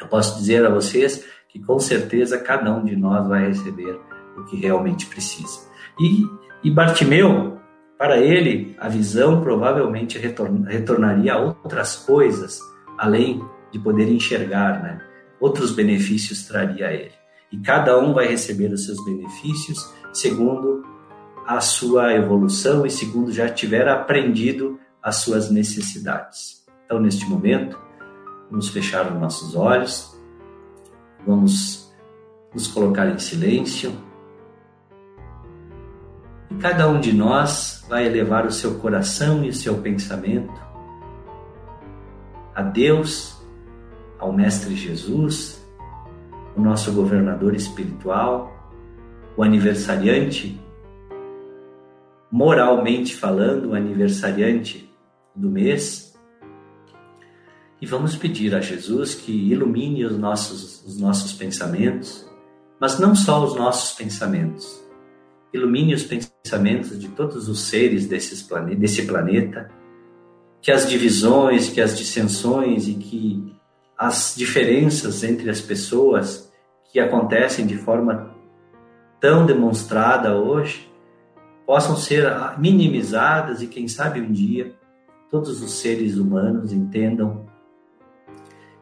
eu 0.00 0.06
posso 0.06 0.38
dizer 0.38 0.64
a 0.64 0.70
vocês 0.70 1.24
que 1.48 1.58
com 1.58 1.78
certeza 1.78 2.38
cada 2.38 2.74
um 2.74 2.84
de 2.84 2.96
nós 2.96 3.28
vai 3.28 3.48
receber 3.48 4.00
o 4.38 4.44
que 4.44 4.56
realmente 4.56 5.06
precisa. 5.06 5.68
E, 6.00 6.24
e 6.64 6.70
Bartimeu, 6.70 7.58
para 7.98 8.16
ele, 8.16 8.74
a 8.78 8.88
visão 8.88 9.42
provavelmente 9.42 10.18
retornaria 10.18 11.34
a 11.34 11.38
outras 11.38 11.96
coisas, 11.96 12.58
além 12.96 13.44
de 13.70 13.78
poder 13.78 14.08
enxergar, 14.10 14.82
né? 14.82 15.00
Outros 15.38 15.72
benefícios 15.72 16.46
traria 16.46 16.88
a 16.88 16.92
ele. 16.92 17.19
E 17.50 17.58
cada 17.58 17.98
um 17.98 18.12
vai 18.12 18.28
receber 18.28 18.72
os 18.72 18.84
seus 18.86 19.04
benefícios 19.04 19.92
segundo 20.12 20.84
a 21.46 21.60
sua 21.60 22.14
evolução 22.14 22.86
e 22.86 22.90
segundo 22.90 23.32
já 23.32 23.48
tiver 23.48 23.88
aprendido 23.88 24.78
as 25.02 25.16
suas 25.16 25.50
necessidades. 25.50 26.64
Então, 26.84 27.00
neste 27.00 27.26
momento, 27.26 27.78
vamos 28.50 28.68
fechar 28.68 29.10
os 29.12 29.20
nossos 29.20 29.56
olhos, 29.56 30.16
vamos 31.26 31.92
nos 32.54 32.66
colocar 32.66 33.08
em 33.08 33.18
silêncio. 33.18 33.92
E 36.50 36.54
cada 36.56 36.88
um 36.88 37.00
de 37.00 37.12
nós 37.12 37.84
vai 37.88 38.06
elevar 38.06 38.46
o 38.46 38.52
seu 38.52 38.78
coração 38.78 39.44
e 39.44 39.48
o 39.48 39.54
seu 39.54 39.78
pensamento 39.78 40.70
a 42.54 42.62
Deus, 42.62 43.40
ao 44.18 44.32
Mestre 44.32 44.74
Jesus, 44.74 45.59
o 46.56 46.60
nosso 46.60 46.92
governador 46.92 47.54
espiritual, 47.54 48.52
o 49.36 49.42
aniversariante, 49.42 50.60
moralmente 52.30 53.16
falando, 53.16 53.70
o 53.70 53.74
aniversariante 53.74 54.92
do 55.34 55.50
mês. 55.50 56.18
E 57.80 57.86
vamos 57.86 58.14
pedir 58.14 58.54
a 58.54 58.60
Jesus 58.60 59.14
que 59.14 59.32
ilumine 59.32 60.04
os 60.04 60.18
nossos, 60.18 60.84
os 60.84 60.98
nossos 61.00 61.32
pensamentos, 61.32 62.28
mas 62.78 62.98
não 62.98 63.14
só 63.14 63.42
os 63.44 63.56
nossos 63.56 63.96
pensamentos. 63.96 64.80
Ilumine 65.52 65.94
os 65.94 66.04
pensamentos 66.04 66.98
de 66.98 67.08
todos 67.08 67.48
os 67.48 67.62
seres 67.62 68.06
desses 68.06 68.42
plane 68.42 68.76
desse 68.76 69.06
planeta, 69.06 69.70
que 70.62 70.70
as 70.70 70.88
divisões, 70.88 71.70
que 71.70 71.80
as 71.80 71.96
dissensões 71.96 72.86
e 72.86 72.94
que 72.94 73.59
as 74.00 74.34
diferenças 74.34 75.22
entre 75.22 75.50
as 75.50 75.60
pessoas 75.60 76.50
que 76.90 76.98
acontecem 76.98 77.66
de 77.66 77.76
forma 77.76 78.34
tão 79.20 79.44
demonstrada 79.44 80.34
hoje 80.34 80.90
possam 81.66 81.94
ser 81.94 82.24
minimizadas 82.56 83.60
e 83.60 83.66
quem 83.66 83.86
sabe 83.86 84.22
um 84.22 84.32
dia 84.32 84.74
todos 85.30 85.62
os 85.62 85.72
seres 85.80 86.16
humanos 86.16 86.72
entendam 86.72 87.44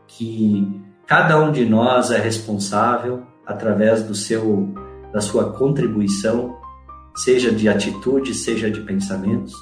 que 0.07 0.81
cada 1.05 1.37
um 1.43 1.51
de 1.51 1.67
nós 1.67 2.13
é 2.13 2.19
responsável 2.19 3.27
através 3.45 4.05
do 4.05 4.15
seu 4.15 4.73
da 5.13 5.23
sua 5.23 5.55
contribuição, 5.55 6.59
seja 7.17 7.51
de 7.51 7.67
atitude, 7.67 8.35
seja 8.35 8.71
de 8.71 8.83
pensamentos, 8.83 9.55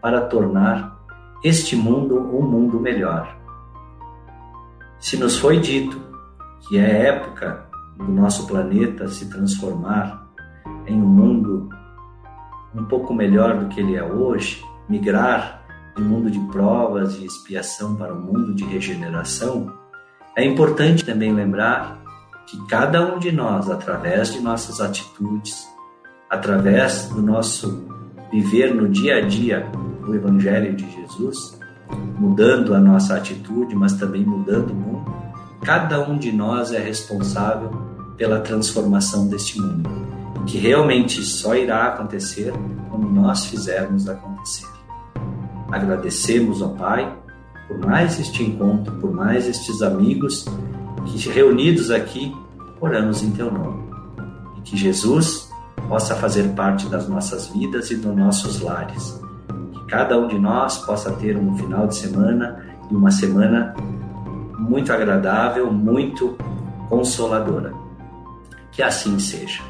para 0.00 0.22
tornar 0.22 0.98
este 1.44 1.76
mundo 1.76 2.18
um 2.18 2.40
mundo 2.40 2.80
melhor. 2.80 3.43
Se 5.04 5.18
nos 5.18 5.36
foi 5.36 5.60
dito 5.60 6.00
que 6.60 6.78
é 6.78 7.08
época 7.08 7.66
do 7.94 8.10
nosso 8.10 8.46
planeta 8.46 9.06
se 9.06 9.28
transformar 9.28 10.26
em 10.86 10.94
um 10.94 11.06
mundo 11.06 11.68
um 12.74 12.86
pouco 12.86 13.12
melhor 13.12 13.58
do 13.58 13.68
que 13.68 13.80
ele 13.80 13.96
é 13.96 14.02
hoje, 14.02 14.64
migrar 14.88 15.62
de 15.94 16.02
mundo 16.02 16.30
de 16.30 16.40
provas 16.50 17.18
e 17.18 17.26
expiação 17.26 17.94
para 17.96 18.14
um 18.14 18.18
mundo 18.18 18.54
de 18.54 18.64
regeneração, 18.64 19.74
é 20.34 20.42
importante 20.42 21.04
também 21.04 21.34
lembrar 21.34 22.02
que 22.46 22.56
cada 22.66 23.14
um 23.14 23.18
de 23.18 23.30
nós, 23.30 23.68
através 23.68 24.32
de 24.32 24.40
nossas 24.40 24.80
atitudes, 24.80 25.68
através 26.30 27.10
do 27.10 27.20
nosso 27.20 27.86
viver 28.32 28.74
no 28.74 28.88
dia 28.88 29.18
a 29.18 29.20
dia 29.20 29.70
o 30.08 30.14
Evangelho 30.14 30.74
de 30.74 30.90
Jesus, 30.90 31.60
mudando 32.18 32.74
a 32.74 32.80
nossa 32.80 33.16
atitude, 33.16 33.74
mas 33.74 33.94
também 33.94 34.24
mudando 34.24 34.70
o 34.70 34.74
mundo, 34.74 35.14
cada 35.62 36.08
um 36.08 36.16
de 36.16 36.32
nós 36.32 36.72
é 36.72 36.78
responsável 36.78 37.70
pela 38.16 38.40
transformação 38.40 39.26
deste 39.28 39.60
mundo, 39.60 39.90
que 40.46 40.58
realmente 40.58 41.22
só 41.22 41.54
irá 41.54 41.86
acontecer 41.86 42.52
quando 42.90 43.08
nós 43.08 43.46
fizermos 43.46 44.08
acontecer. 44.08 44.68
Agradecemos 45.70 46.62
ao 46.62 46.70
Pai 46.70 47.12
por 47.66 47.78
mais 47.78 48.20
este 48.20 48.42
encontro, 48.42 48.94
por 48.96 49.12
mais 49.12 49.48
estes 49.48 49.82
amigos 49.82 50.44
que 51.06 51.28
reunidos 51.28 51.90
aqui 51.90 52.34
oramos 52.80 53.22
em 53.22 53.30
teu 53.30 53.50
nome. 53.50 53.84
E 54.58 54.60
que 54.60 54.76
Jesus 54.76 55.48
possa 55.88 56.14
fazer 56.14 56.54
parte 56.54 56.86
das 56.88 57.08
nossas 57.08 57.48
vidas 57.48 57.90
e 57.90 57.96
dos 57.96 58.14
nossos 58.14 58.60
lares. 58.60 59.20
Cada 59.94 60.18
um 60.18 60.26
de 60.26 60.36
nós 60.36 60.78
possa 60.78 61.12
ter 61.12 61.36
um 61.36 61.56
final 61.56 61.86
de 61.86 61.94
semana 61.94 62.66
e 62.90 62.96
uma 62.96 63.12
semana 63.12 63.76
muito 64.58 64.92
agradável, 64.92 65.72
muito 65.72 66.36
consoladora. 66.88 67.72
Que 68.72 68.82
assim 68.82 69.20
seja. 69.20 69.62